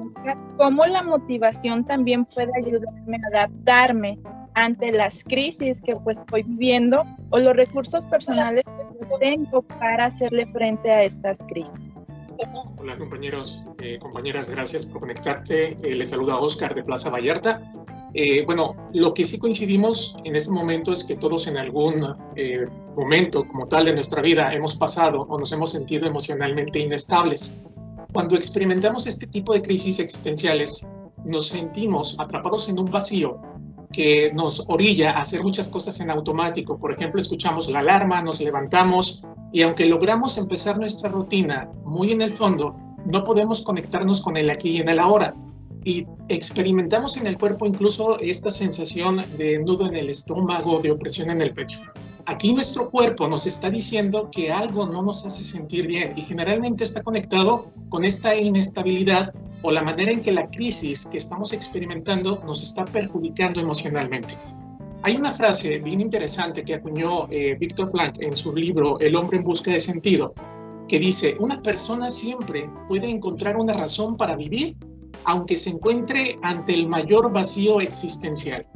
[0.56, 4.18] ¿cómo la motivación también puede ayudarme a adaptarme
[4.58, 10.46] ante las crisis que pues voy viviendo o los recursos personales que tengo para hacerle
[10.52, 11.92] frente a estas crisis.
[12.76, 15.76] Hola compañeros, eh, compañeras, gracias por conectarte.
[15.82, 17.60] Eh, les saluda Oscar de Plaza Vallarta.
[18.14, 22.14] Eh, bueno, lo que sí coincidimos en este momento es que todos en algún
[22.96, 27.62] momento como tal de nuestra vida hemos pasado o nos hemos sentido emocionalmente inestables.
[28.12, 30.88] Cuando experimentamos este tipo de crisis existenciales,
[31.24, 33.40] nos sentimos atrapados en un vacío
[33.92, 36.78] que nos orilla a hacer muchas cosas en automático.
[36.78, 42.22] Por ejemplo, escuchamos la alarma, nos levantamos y aunque logramos empezar nuestra rutina muy en
[42.22, 45.34] el fondo, no podemos conectarnos con el aquí y en el ahora.
[45.88, 51.30] Y experimentamos en el cuerpo incluso esta sensación de nudo en el estómago, de opresión
[51.30, 51.80] en el pecho.
[52.26, 56.84] Aquí nuestro cuerpo nos está diciendo que algo no nos hace sentir bien y generalmente
[56.84, 62.38] está conectado con esta inestabilidad o la manera en que la crisis que estamos experimentando
[62.44, 64.34] nos está perjudicando emocionalmente.
[65.04, 69.38] Hay una frase bien interesante que acuñó eh, Víctor Frank en su libro El hombre
[69.38, 70.34] en busca de sentido,
[70.86, 74.76] que dice, una persona siempre puede encontrar una razón para vivir
[75.28, 78.66] aunque se encuentre ante el mayor vacío existencial.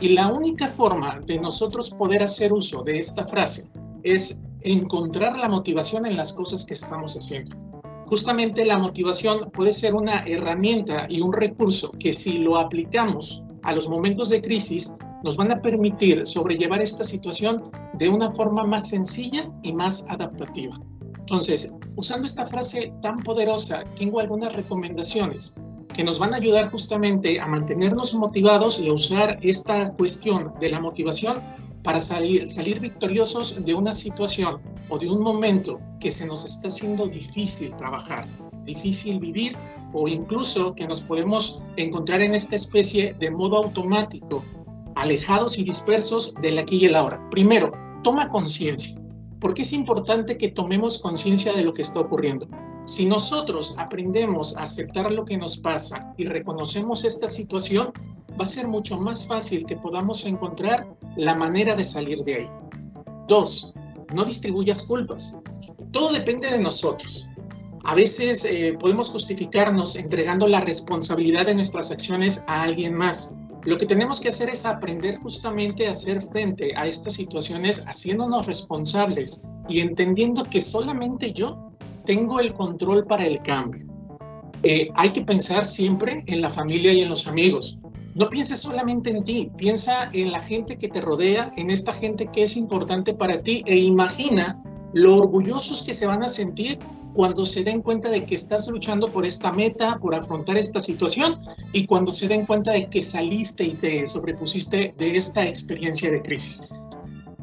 [0.00, 3.70] Y la única forma de nosotros poder hacer uso de esta frase
[4.02, 7.56] es encontrar la motivación en las cosas que estamos haciendo
[8.06, 13.74] justamente la motivación puede ser una herramienta y un recurso que si lo aplicamos a
[13.74, 18.88] los momentos de crisis, nos van a permitir sobrellevar esta situación de una forma más
[18.88, 20.76] sencilla y más adaptativa.
[21.18, 25.54] Entonces, usando esta frase tan poderosa, tengo algunas recomendaciones
[25.94, 30.68] que nos van a ayudar justamente a mantenernos motivados y a usar esta cuestión de
[30.68, 31.40] la motivación
[31.82, 36.68] para salir, salir victoriosos de una situación o de un momento que se nos está
[36.68, 38.28] haciendo difícil trabajar,
[38.64, 39.56] difícil vivir
[39.92, 44.44] o incluso que nos podemos encontrar en esta especie de modo automático,
[44.96, 47.22] alejados y dispersos del aquí y el ahora.
[47.30, 49.00] Primero, toma conciencia.
[49.38, 52.48] ¿Por qué es importante que tomemos conciencia de lo que está ocurriendo?
[52.84, 57.92] Si nosotros aprendemos a aceptar lo que nos pasa y reconocemos esta situación,
[58.38, 62.50] va a ser mucho más fácil que podamos encontrar la manera de salir de ahí.
[63.26, 63.74] Dos,
[64.12, 65.40] no distribuyas culpas.
[65.92, 67.28] Todo depende de nosotros.
[67.84, 73.38] A veces eh, podemos justificarnos entregando la responsabilidad de nuestras acciones a alguien más.
[73.64, 78.46] Lo que tenemos que hacer es aprender justamente a hacer frente a estas situaciones haciéndonos
[78.46, 81.73] responsables y entendiendo que solamente yo
[82.04, 83.86] tengo el control para el cambio.
[84.62, 87.78] Eh, hay que pensar siempre en la familia y en los amigos.
[88.14, 92.28] No pienses solamente en ti, piensa en la gente que te rodea, en esta gente
[92.32, 94.62] que es importante para ti e imagina
[94.92, 96.78] lo orgullosos que se van a sentir
[97.12, 101.38] cuando se den cuenta de que estás luchando por esta meta, por afrontar esta situación
[101.72, 106.22] y cuando se den cuenta de que saliste y te sobrepusiste de esta experiencia de
[106.22, 106.70] crisis.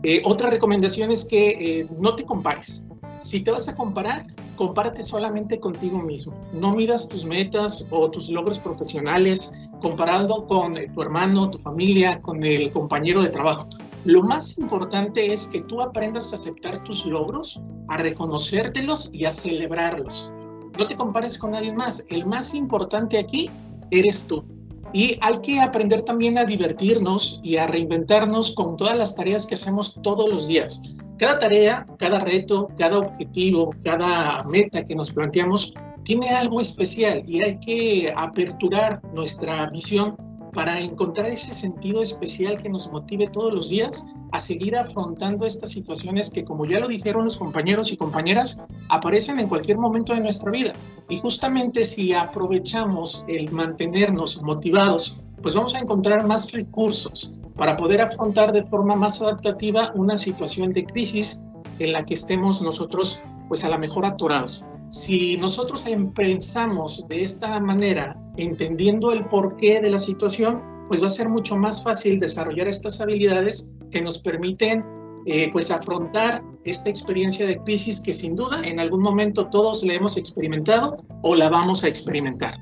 [0.04, 2.86] Eh, otra recomendación es que eh, no te compares.
[3.20, 4.26] Si te vas a comparar,
[4.62, 6.40] compárate solamente contigo mismo.
[6.54, 12.44] No midas tus metas o tus logros profesionales comparado con tu hermano, tu familia, con
[12.44, 13.68] el compañero de trabajo.
[14.06, 19.34] Lo más importante es que tú aprendas a aceptar tus logros, a reconocértelos y a
[19.34, 20.32] celebrarlos.
[20.78, 22.06] No te compares con nadie más.
[22.10, 23.50] El más importante aquí
[23.90, 24.46] eres tú.
[24.94, 29.56] Y hay que aprender también a divertirnos y a reinventarnos con todas las tareas que
[29.56, 30.84] hacemos todos los días.
[31.18, 35.74] Cada tarea, cada reto, cada objetivo, cada meta que nos planteamos
[36.04, 40.18] tiene algo especial y hay que aperturar nuestra visión
[40.54, 45.72] para encontrar ese sentido especial que nos motive todos los días a seguir afrontando estas
[45.72, 50.22] situaciones que, como ya lo dijeron los compañeros y compañeras, aparecen en cualquier momento de
[50.22, 50.74] nuestra vida.
[51.10, 58.02] Y justamente si aprovechamos el mantenernos motivados, pues vamos a encontrar más recursos para poder
[58.02, 61.46] afrontar de forma más adaptativa una situación de crisis
[61.80, 64.64] en la que estemos nosotros pues a la mejor atorados.
[64.92, 71.10] Si nosotros empezamos de esta manera, entendiendo el porqué de la situación, pues va a
[71.10, 74.84] ser mucho más fácil desarrollar estas habilidades que nos permiten
[75.26, 79.94] eh, pues afrontar esta experiencia de crisis que sin duda en algún momento todos la
[79.94, 82.54] hemos experimentado o la vamos a experimentar.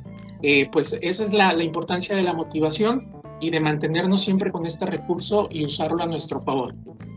[0.43, 3.11] Eh, pues esa es la, importancia de la motivación
[3.41, 6.73] y de mantenernos siempre con este recurso y usarlo a nuestro favor.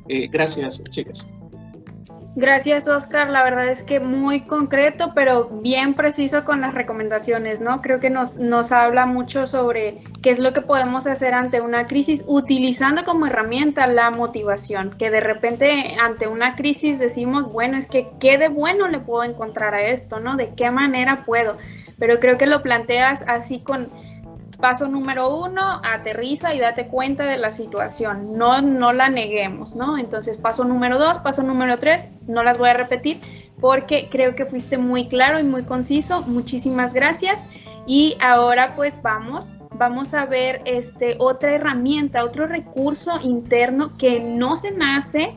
[0.08, 1.30] Eh, gracias, chicas.
[2.34, 3.28] Gracias, Oscar.
[3.28, 7.82] La verdad es que muy concreto, pero bien preciso con las recomendaciones, ¿no?
[7.82, 11.86] Creo que nos, nos habla mucho sobre qué es lo que podemos hacer ante una
[11.86, 17.86] crisis utilizando como herramienta la motivación, que de repente ante una crisis decimos, bueno, es
[17.86, 20.36] que qué de bueno le puedo encontrar a esto, ¿no?
[20.36, 21.58] ¿De qué manera puedo?
[21.98, 23.90] Pero creo que lo planteas así con
[24.62, 29.98] Paso número uno, aterriza y date cuenta de la situación, no, no la neguemos, ¿no?
[29.98, 33.20] Entonces, paso número dos, paso número tres, no las voy a repetir
[33.60, 36.22] porque creo que fuiste muy claro y muy conciso.
[36.22, 37.44] Muchísimas gracias.
[37.88, 44.54] Y ahora pues vamos, vamos a ver este, otra herramienta, otro recurso interno que no
[44.54, 45.34] se nace,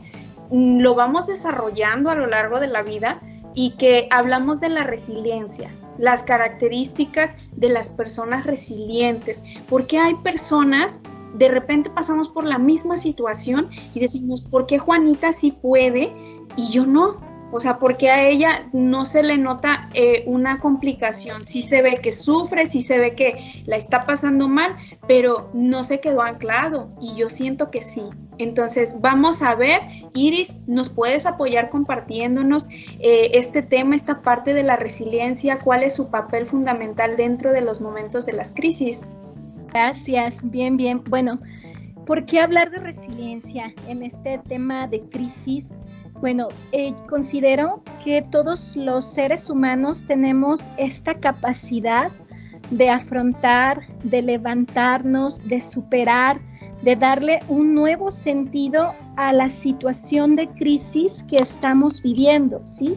[0.52, 3.20] lo vamos desarrollando a lo largo de la vida
[3.56, 11.00] y que hablamos de la resiliencia las características de las personas resilientes, porque hay personas,
[11.34, 16.12] de repente pasamos por la misma situación y decimos, ¿por qué Juanita sí puede
[16.56, 17.25] y yo no?
[17.52, 21.44] O sea, porque a ella no se le nota eh, una complicación.
[21.44, 25.84] Sí se ve que sufre, sí se ve que la está pasando mal, pero no
[25.84, 28.02] se quedó anclado y yo siento que sí.
[28.38, 29.80] Entonces, vamos a ver,
[30.14, 35.58] Iris, ¿nos puedes apoyar compartiéndonos eh, este tema, esta parte de la resiliencia?
[35.60, 39.08] ¿Cuál es su papel fundamental dentro de los momentos de las crisis?
[39.72, 41.02] Gracias, bien, bien.
[41.08, 41.38] Bueno,
[42.06, 45.64] ¿por qué hablar de resiliencia en este tema de crisis?
[46.20, 52.10] Bueno, eh, considero que todos los seres humanos tenemos esta capacidad
[52.70, 56.40] de afrontar, de levantarnos, de superar,
[56.82, 62.96] de darle un nuevo sentido a la situación de crisis que estamos viviendo, ¿sí?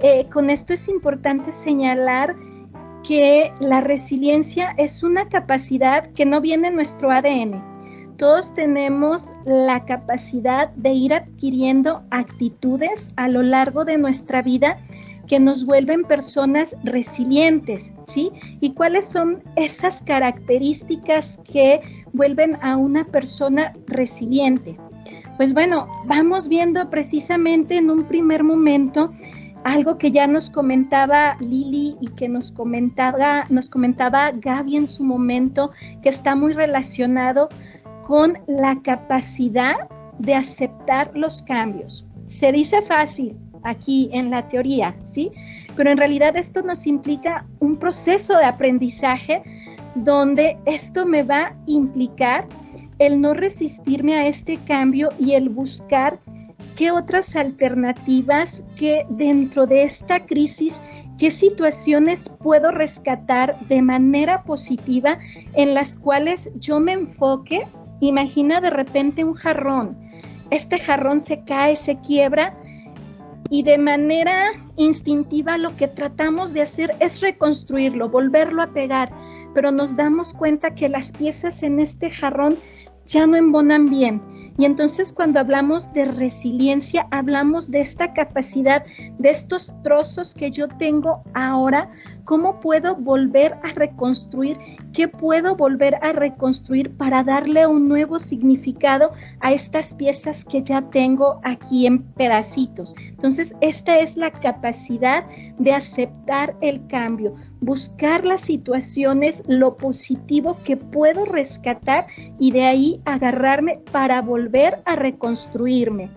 [0.00, 2.34] Eh, con esto es importante señalar
[3.06, 7.71] que la resiliencia es una capacidad que no viene en nuestro ADN,
[8.16, 14.78] todos tenemos la capacidad de ir adquiriendo actitudes a lo largo de nuestra vida
[15.26, 18.30] que nos vuelven personas resilientes, ¿sí?
[18.60, 21.80] ¿Y cuáles son esas características que
[22.12, 24.76] vuelven a una persona resiliente?
[25.36, 29.12] Pues bueno, vamos viendo precisamente en un primer momento
[29.64, 35.04] algo que ya nos comentaba Lili y que nos comentaba, nos comentaba Gaby en su
[35.04, 35.70] momento,
[36.02, 37.48] que está muy relacionado
[38.12, 42.06] con la capacidad de aceptar los cambios.
[42.26, 45.32] Se dice fácil aquí en la teoría, ¿sí?
[45.76, 49.42] Pero en realidad esto nos implica un proceso de aprendizaje
[49.94, 52.46] donde esto me va a implicar
[52.98, 56.18] el no resistirme a este cambio y el buscar
[56.76, 60.74] qué otras alternativas que dentro de esta crisis,
[61.18, 65.18] qué situaciones puedo rescatar de manera positiva
[65.54, 67.66] en las cuales yo me enfoque
[68.02, 69.96] Imagina de repente un jarrón.
[70.50, 72.52] Este jarrón se cae, se quiebra
[73.48, 79.12] y de manera instintiva lo que tratamos de hacer es reconstruirlo, volverlo a pegar,
[79.54, 82.56] pero nos damos cuenta que las piezas en este jarrón
[83.06, 84.20] ya no embonan bien.
[84.58, 88.84] Y entonces cuando hablamos de resiliencia, hablamos de esta capacidad,
[89.18, 91.90] de estos trozos que yo tengo ahora,
[92.24, 94.58] cómo puedo volver a reconstruir,
[94.92, 100.82] qué puedo volver a reconstruir para darle un nuevo significado a estas piezas que ya
[100.90, 102.94] tengo aquí en pedacitos.
[103.08, 105.24] Entonces, esta es la capacidad
[105.58, 112.06] de aceptar el cambio, buscar las situaciones, lo positivo que puedo rescatar
[112.38, 116.10] y de ahí agarrarme para volver a reconstruirme.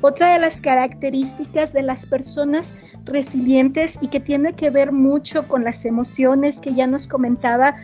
[0.00, 2.72] Otra de las características de las personas
[3.04, 7.76] resilientes y que tiene que ver mucho con las emociones que ya nos comentaba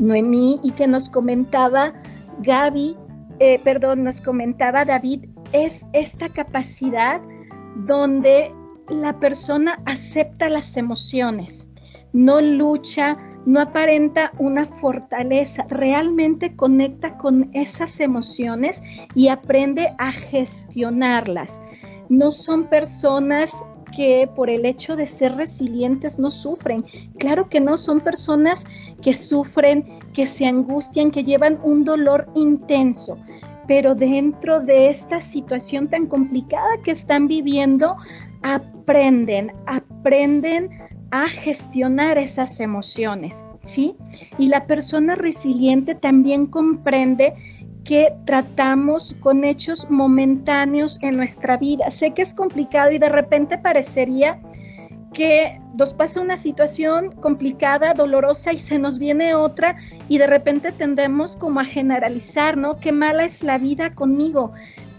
[0.00, 1.92] Noemí y que nos comentaba
[2.40, 2.96] Gaby,
[3.40, 7.20] eh, perdón, nos comentaba David, es esta capacidad
[7.86, 8.52] donde
[8.88, 11.65] la persona acepta las emociones
[12.12, 18.82] no lucha, no aparenta una fortaleza, realmente conecta con esas emociones
[19.14, 21.48] y aprende a gestionarlas.
[22.08, 23.50] No son personas
[23.96, 26.84] que por el hecho de ser resilientes no sufren.
[27.18, 28.62] Claro que no, son personas
[29.00, 33.16] que sufren, que se angustian, que llevan un dolor intenso.
[33.66, 37.96] Pero dentro de esta situación tan complicada que están viviendo,
[38.42, 40.70] aprenden, aprenden
[41.10, 43.96] a gestionar esas emociones, ¿sí?
[44.38, 47.34] Y la persona resiliente también comprende
[47.84, 51.90] que tratamos con hechos momentáneos en nuestra vida.
[51.90, 54.40] Sé que es complicado y de repente parecería
[55.12, 59.76] que nos pasa una situación complicada, dolorosa y se nos viene otra
[60.08, 62.76] y de repente tendemos como a generalizar, ¿no?
[62.78, 64.52] Qué mala es la vida conmigo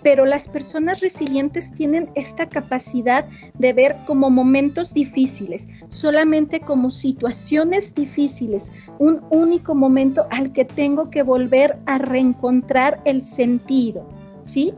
[0.03, 3.25] pero las personas resilientes tienen esta capacidad
[3.55, 11.09] de ver como momentos difíciles, solamente como situaciones difíciles, un único momento al que tengo
[11.09, 14.07] que volver a reencontrar el sentido,
[14.45, 14.73] ¿sí?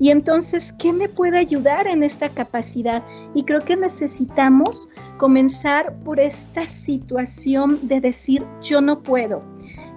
[0.00, 3.02] Y entonces, ¿qué me puede ayudar en esta capacidad?
[3.34, 9.42] Y creo que necesitamos comenzar por esta situación de decir, yo no puedo.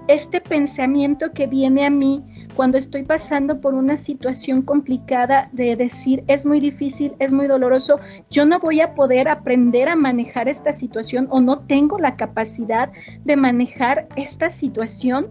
[0.09, 2.21] Este pensamiento que viene a mí
[2.55, 7.99] cuando estoy pasando por una situación complicada de decir es muy difícil, es muy doloroso,
[8.29, 12.91] yo no voy a poder aprender a manejar esta situación o no tengo la capacidad
[13.23, 15.27] de manejar esta situación.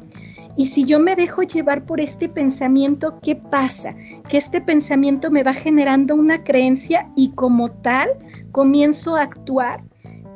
[0.57, 3.95] Y si yo me dejo llevar por este pensamiento, ¿qué pasa?
[4.29, 8.11] Que este pensamiento me va generando una creencia y como tal
[8.51, 9.83] comienzo a actuar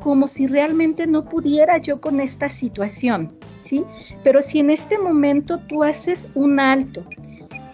[0.07, 3.33] como si realmente no pudiera yo con esta situación.
[4.23, 7.03] Pero si en este momento tú haces un alto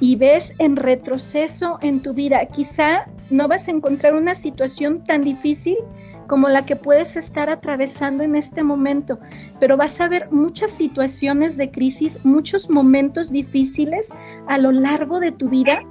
[0.00, 5.20] y ves en retroceso en tu vida, quizá no vas a encontrar una situación tan
[5.20, 5.76] difícil
[6.26, 9.18] como la que puedes estar atravesando en este momento,
[9.60, 14.08] pero vas a ver muchas situaciones de crisis, muchos momentos difíciles
[14.46, 15.82] a lo largo de tu vida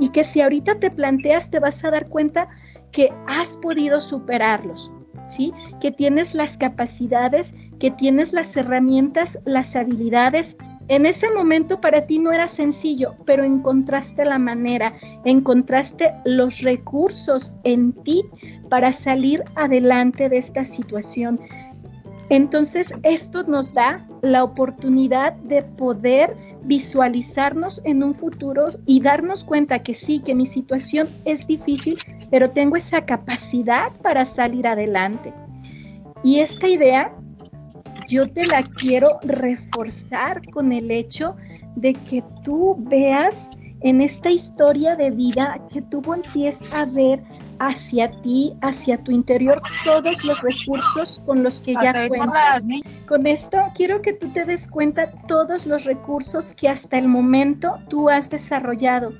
[0.00, 2.48] y que si ahorita te planteas te vas a dar cuenta
[2.90, 4.90] que has podido superarlos,
[5.28, 5.52] ¿sí?
[5.80, 10.56] Que tienes las capacidades que tienes las herramientas, las habilidades.
[10.88, 17.52] En ese momento para ti no era sencillo, pero encontraste la manera, encontraste los recursos
[17.64, 18.24] en ti
[18.70, 21.40] para salir adelante de esta situación.
[22.28, 26.36] Entonces, esto nos da la oportunidad de poder
[26.66, 31.98] visualizarnos en un futuro y darnos cuenta que sí, que mi situación es difícil,
[32.30, 35.32] pero tengo esa capacidad para salir adelante.
[36.24, 37.12] Y esta idea
[38.08, 41.36] yo te la quiero reforzar con el hecho
[41.76, 43.34] de que tú veas
[43.86, 47.22] en esta historia de vida que tú voltees a ver
[47.60, 52.64] hacia ti, hacia tu interior, todos los recursos con los que ya cuentas.
[53.06, 57.76] Con esto quiero que tú te des cuenta todos los recursos que hasta el momento
[57.88, 59.12] tú has desarrollado.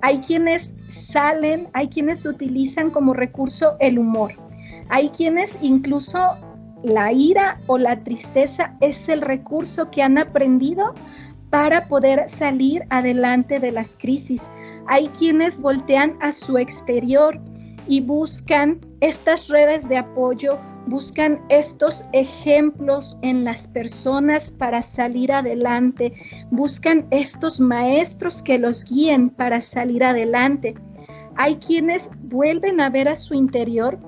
[0.00, 0.72] Hay quienes
[1.12, 4.32] salen, hay quienes utilizan como recurso el humor.
[4.88, 6.18] Hay quienes incluso
[6.82, 10.94] la ira o la tristeza es el recurso que han aprendido
[11.50, 14.42] para poder salir adelante de las crisis.
[14.86, 17.40] Hay quienes voltean a su exterior
[17.86, 26.12] y buscan estas redes de apoyo, buscan estos ejemplos en las personas para salir adelante,
[26.50, 30.74] buscan estos maestros que los guíen para salir adelante.
[31.36, 33.98] Hay quienes vuelven a ver a su interior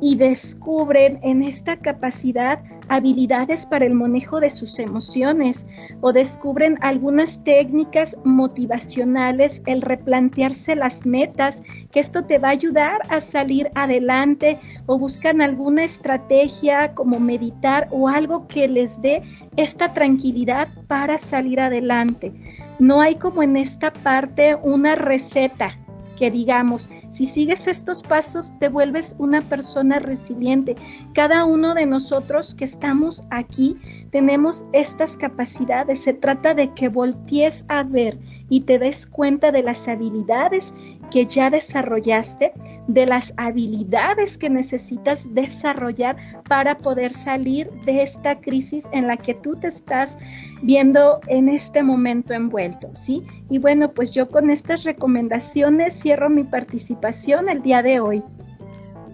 [0.00, 5.64] y descubren en esta capacidad habilidades para el manejo de sus emociones
[6.00, 13.00] o descubren algunas técnicas motivacionales, el replantearse las metas, que esto te va a ayudar
[13.08, 19.22] a salir adelante o buscan alguna estrategia como meditar o algo que les dé
[19.56, 22.32] esta tranquilidad para salir adelante.
[22.80, 25.76] no hay como en esta parte una receta
[26.20, 26.90] que digamos,
[27.20, 30.74] si sigues estos pasos te vuelves una persona resiliente.
[31.12, 33.76] Cada uno de nosotros que estamos aquí
[34.10, 36.00] tenemos estas capacidades.
[36.00, 38.16] Se trata de que voltees a ver
[38.48, 40.72] y te des cuenta de las habilidades
[41.10, 42.52] que ya desarrollaste,
[42.86, 46.16] de las habilidades que necesitas desarrollar
[46.48, 50.16] para poder salir de esta crisis en la que tú te estás
[50.62, 53.22] viendo en este momento envuelto, ¿sí?
[53.50, 57.09] Y bueno, pues yo con estas recomendaciones cierro mi participación
[57.48, 58.22] el día de hoy.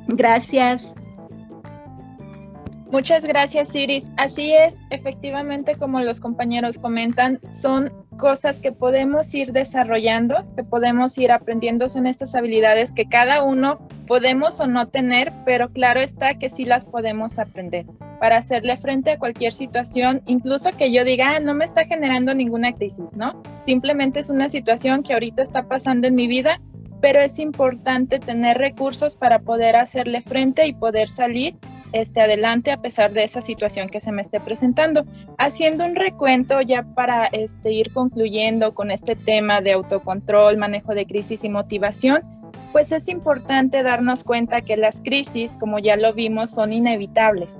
[0.08, 0.82] Gracias.
[2.92, 4.10] Muchas gracias, Iris.
[4.16, 11.18] Así es, efectivamente, como los compañeros comentan, son cosas que podemos ir desarrollando, que podemos
[11.18, 16.38] ir aprendiendo, son estas habilidades que cada uno podemos o no tener, pero claro está
[16.38, 17.86] que sí las podemos aprender
[18.20, 22.34] para hacerle frente a cualquier situación, incluso que yo diga, ah, no me está generando
[22.34, 23.42] ninguna crisis, ¿no?
[23.64, 26.60] Simplemente es una situación que ahorita está pasando en mi vida,
[27.06, 31.54] pero es importante tener recursos para poder hacerle frente y poder salir
[31.92, 35.04] este, adelante a pesar de esa situación que se me esté presentando.
[35.38, 41.06] Haciendo un recuento ya para este, ir concluyendo con este tema de autocontrol, manejo de
[41.06, 42.24] crisis y motivación,
[42.72, 47.56] pues es importante darnos cuenta que las crisis, como ya lo vimos, son inevitables.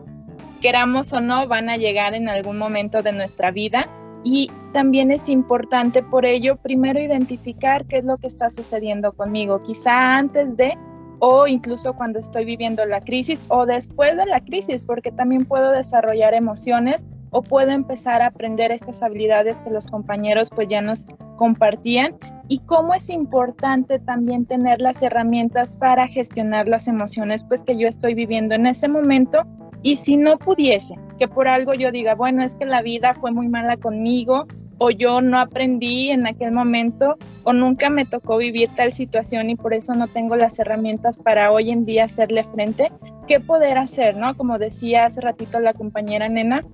[0.60, 3.86] Queramos o no, van a llegar en algún momento de nuestra vida
[4.28, 9.62] y también es importante por ello primero identificar qué es lo que está sucediendo conmigo,
[9.62, 10.76] quizá antes de
[11.20, 15.70] o incluso cuando estoy viviendo la crisis o después de la crisis, porque también puedo
[15.70, 21.06] desarrollar emociones o puedo empezar a aprender estas habilidades que los compañeros pues ya nos
[21.36, 22.16] compartían
[22.48, 27.86] y cómo es importante también tener las herramientas para gestionar las emociones pues que yo
[27.86, 29.42] estoy viviendo en ese momento
[29.86, 33.30] y si no pudiese, que por algo yo diga, bueno, es que la vida fue
[33.30, 38.68] muy mala conmigo o yo no aprendí en aquel momento o nunca me tocó vivir
[38.72, 42.90] tal situación y por eso no tengo las herramientas para hoy en día hacerle frente,
[43.28, 44.16] ¿qué poder hacer?
[44.16, 44.36] ¿no?
[44.36, 46.64] Como decía hace ratito la compañera Nena,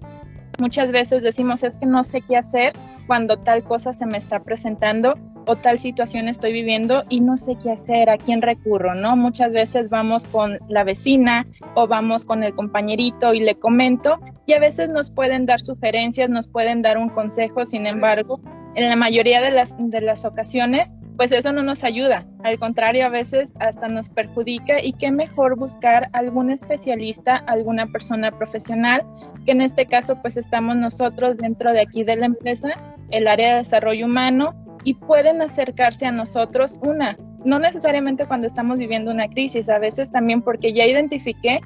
[0.62, 2.72] muchas veces decimos es que no sé qué hacer
[3.08, 7.56] cuando tal cosa se me está presentando o tal situación estoy viviendo y no sé
[7.60, 9.16] qué hacer, a quién recurro, ¿no?
[9.16, 14.52] Muchas veces vamos con la vecina o vamos con el compañerito y le comento y
[14.52, 18.40] a veces nos pueden dar sugerencias, nos pueden dar un consejo, sin embargo,
[18.76, 23.06] en la mayoría de las, de las ocasiones, pues eso no nos ayuda, al contrario,
[23.06, 29.04] a veces hasta nos perjudica y qué mejor buscar algún especialista, alguna persona profesional,
[29.44, 32.70] que en este caso pues estamos nosotros dentro de aquí de la empresa,
[33.10, 34.54] el área de desarrollo humano,
[34.84, 40.10] y pueden acercarse a nosotros una, no necesariamente cuando estamos viviendo una crisis, a veces
[40.10, 41.60] también porque ya identifiqué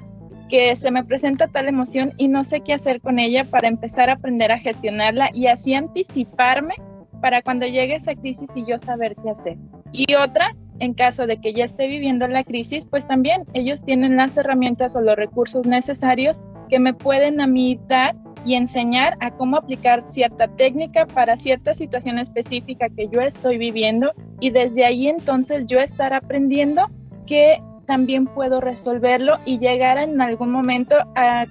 [0.49, 4.09] que se me presenta tal emoción y no sé qué hacer con ella para empezar
[4.09, 6.75] a aprender a gestionarla y así anticiparme
[7.21, 9.57] para cuando llegue esa crisis y yo saber qué hacer.
[9.91, 14.17] Y otra, en caso de que ya esté viviendo la crisis, pues también ellos tienen
[14.17, 16.39] las herramientas o los recursos necesarios
[16.69, 18.15] que me pueden a mí dar
[18.45, 24.13] y enseñar a cómo aplicar cierta técnica para cierta situación específica que yo estoy viviendo
[24.39, 26.89] y desde ahí entonces yo estar aprendiendo
[27.25, 30.95] que también puedo resolverlo y llegar en algún momento,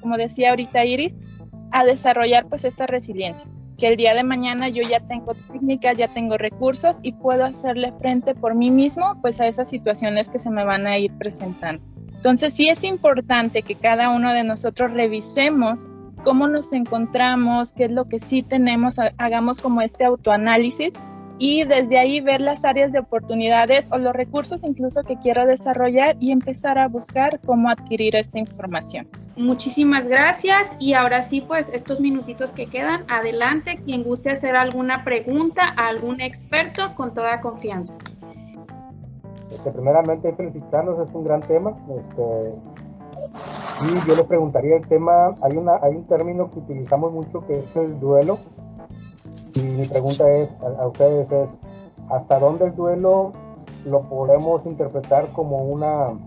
[0.01, 1.17] como decía ahorita Iris,
[1.73, 6.09] a desarrollar pues esta resiliencia, que el día de mañana yo ya tengo técnicas, ya
[6.09, 10.51] tengo recursos y puedo hacerle frente por mí mismo pues a esas situaciones que se
[10.51, 11.83] me van a ir presentando.
[12.14, 15.87] Entonces sí es importante que cada uno de nosotros revisemos
[16.24, 20.95] cómo nos encontramos, qué es lo que sí tenemos, hagamos como este autoanálisis
[21.39, 26.16] y desde ahí ver las áreas de oportunidades o los recursos incluso que quiero desarrollar
[26.20, 29.09] y empezar a buscar cómo adquirir esta información.
[29.37, 35.05] Muchísimas gracias y ahora sí, pues estos minutitos que quedan, adelante, quien guste hacer alguna
[35.05, 37.95] pregunta a algún experto con toda confianza.
[39.51, 41.76] Este, primeramente felicitarlos, es un gran tema.
[41.99, 42.22] Este,
[43.82, 47.59] y yo le preguntaría el tema, hay, una, hay un término que utilizamos mucho que
[47.59, 48.39] es el duelo
[49.57, 51.61] y mi pregunta es a, ustedes es,
[52.11, 53.32] ¿hasta dónde el duelo
[53.84, 56.18] lo podemos interpretar como una,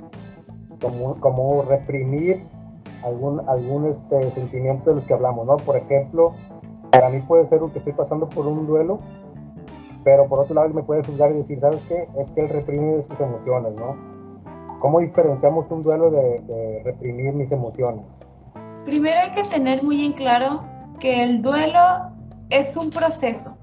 [0.82, 2.44] como, como reprimir
[3.04, 5.58] algún, algún este, sentimiento de los que hablamos, ¿no?
[5.58, 6.34] Por ejemplo,
[6.92, 9.00] para mí puede ser que estoy pasando por un duelo,
[10.04, 12.08] pero por otro lado me puede juzgar y decir, ¿sabes qué?
[12.18, 13.96] Es que él reprime sus emociones, ¿no?
[14.80, 18.06] ¿Cómo diferenciamos un duelo de, de reprimir mis emociones?
[18.86, 20.62] Primero hay que tener muy en claro
[21.00, 22.09] que el duelo
[22.50, 23.58] es un proceso.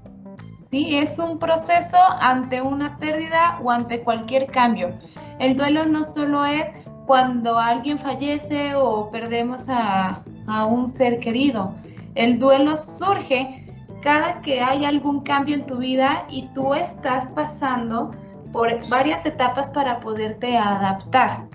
[0.71, 0.97] ¿sí?
[0.97, 4.97] Es un proceso ante una pérdida o ante cualquier cambio.
[5.39, 6.69] El duelo no solo es
[7.05, 10.23] cuando alguien fallece o perdemos a,
[10.69, 11.73] un ser querido.
[12.15, 13.65] El duelo surge
[14.01, 18.11] cada que hay algún cambio en tu vida y tú estás pasando
[18.53, 21.47] por varias etapas para poderte adaptar.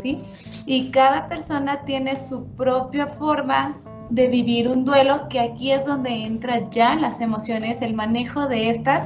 [0.00, 0.22] ¿sí?
[0.66, 3.76] Y cada persona tiene su propia forma
[4.10, 8.70] de vivir un duelo, que aquí es donde entra ya las emociones, el manejo de
[8.70, 9.04] estas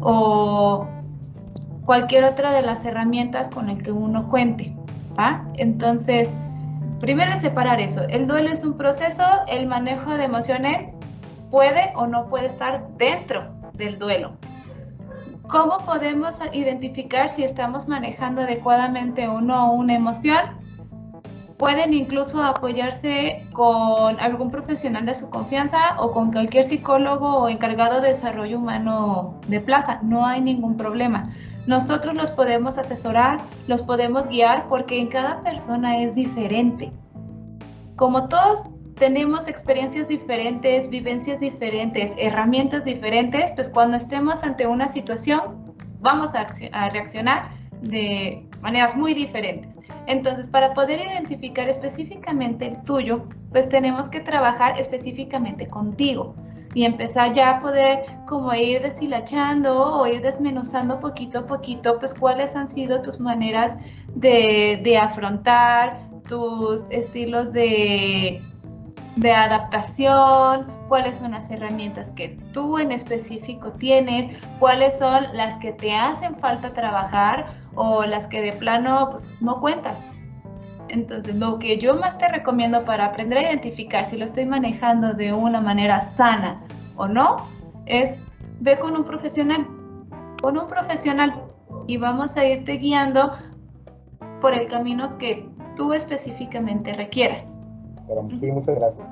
[0.00, 0.86] o
[1.84, 4.74] cualquier otra de las herramientas con el que uno cuente.
[5.54, 6.32] Entonces,
[7.00, 8.02] primero es separar eso.
[8.08, 10.88] El duelo es un proceso, el manejo de emociones
[11.50, 14.32] puede o no puede estar dentro del duelo.
[15.48, 20.63] ¿Cómo podemos identificar si estamos manejando adecuadamente o no una emoción?
[21.64, 28.02] Pueden incluso apoyarse con algún profesional de su confianza o con cualquier psicólogo o encargado
[28.02, 29.98] de desarrollo humano de plaza.
[30.02, 31.32] No hay ningún problema.
[31.66, 36.92] Nosotros los podemos asesorar, los podemos guiar porque en cada persona es diferente.
[37.96, 45.74] Como todos tenemos experiencias diferentes, vivencias diferentes, herramientas diferentes, pues cuando estemos ante una situación
[46.00, 46.46] vamos a,
[46.90, 47.48] reaccionar
[47.80, 49.78] de maneras muy diferentes.
[50.06, 56.34] Entonces, para poder identificar específicamente el tuyo, pues tenemos que trabajar específicamente contigo
[56.74, 62.12] y empezar ya a poder como ir deshilachando o ir desmenuzando poquito a poquito, pues
[62.14, 63.74] cuáles han sido tus maneras
[64.14, 68.42] de, de afrontar, tus estilos de
[69.16, 75.72] de adaptación, cuáles son las herramientas que tú en específico tienes, cuáles son las que
[75.72, 80.04] te hacen falta trabajar o las que de plano pues, no cuentas.
[80.88, 85.14] Entonces, lo que yo más te recomiendo para aprender a identificar si lo estoy manejando
[85.14, 86.60] de una manera sana
[86.96, 87.48] o no,
[87.86, 88.20] es
[88.60, 89.66] ve con un profesional,
[90.42, 91.42] con un profesional
[91.86, 93.36] y vamos a irte guiando
[94.40, 97.54] por el camino que tú específicamente requieras.
[98.40, 99.08] Sí, muchas gracias.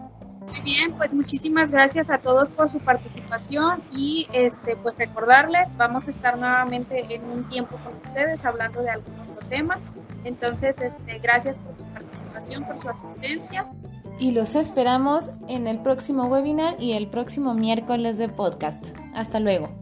[0.46, 6.08] Muy bien, pues muchísimas gracias a todos por su participación y este pues recordarles, vamos
[6.08, 9.78] a estar nuevamente en un tiempo con ustedes hablando de algún otro tema.
[10.24, 13.66] Entonces, este, gracias por su participación, por su asistencia.
[14.18, 18.96] Y los esperamos en el próximo webinar y el próximo miércoles de podcast.
[19.14, 19.81] Hasta luego.